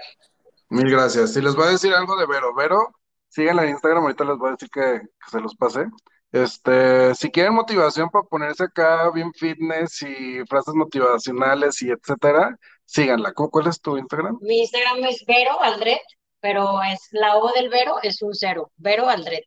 [0.70, 1.32] Mil gracias.
[1.32, 2.96] Si les voy a decir algo de Vero, Vero,
[3.30, 5.86] síganla en Instagram, ahorita les voy a decir que, se los pase.
[6.32, 13.32] Este, si quieren motivación para ponerse acá bien fitness y frases motivacionales y etcétera, síganla.
[13.34, 14.40] ¿Cuál es tu Instagram?
[14.42, 16.02] Mi Instagram es Vero Aldret
[16.44, 19.46] pero es la O del Vero es un cero, Vero Aldret.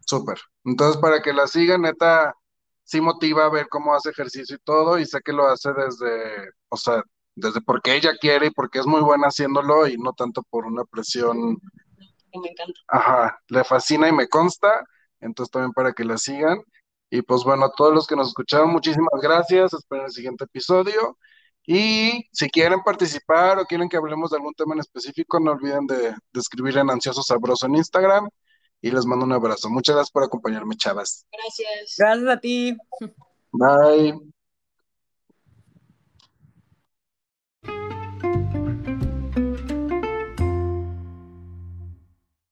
[0.00, 0.38] Súper.
[0.62, 2.34] Entonces, para que la sigan, neta,
[2.84, 6.50] sí motiva a ver cómo hace ejercicio y todo, y sé que lo hace desde,
[6.68, 7.02] o sea,
[7.34, 10.84] desde porque ella quiere y porque es muy buena haciéndolo y no tanto por una
[10.84, 11.56] presión.
[12.34, 12.78] Me encanta.
[12.88, 14.84] Ajá, le fascina y me consta,
[15.20, 16.60] entonces también para que la sigan.
[17.08, 21.16] Y pues bueno, a todos los que nos escucharon, muchísimas gracias, espero el siguiente episodio.
[21.66, 25.86] Y si quieren participar o quieren que hablemos de algún tema en específico, no olviden
[25.86, 28.28] de, de escribir en Ansioso Sabroso en Instagram.
[28.80, 29.68] Y les mando un abrazo.
[29.68, 31.26] Muchas gracias por acompañarme, chavas.
[31.32, 31.94] Gracias.
[31.98, 32.76] Gracias a ti.
[33.52, 34.35] Bye.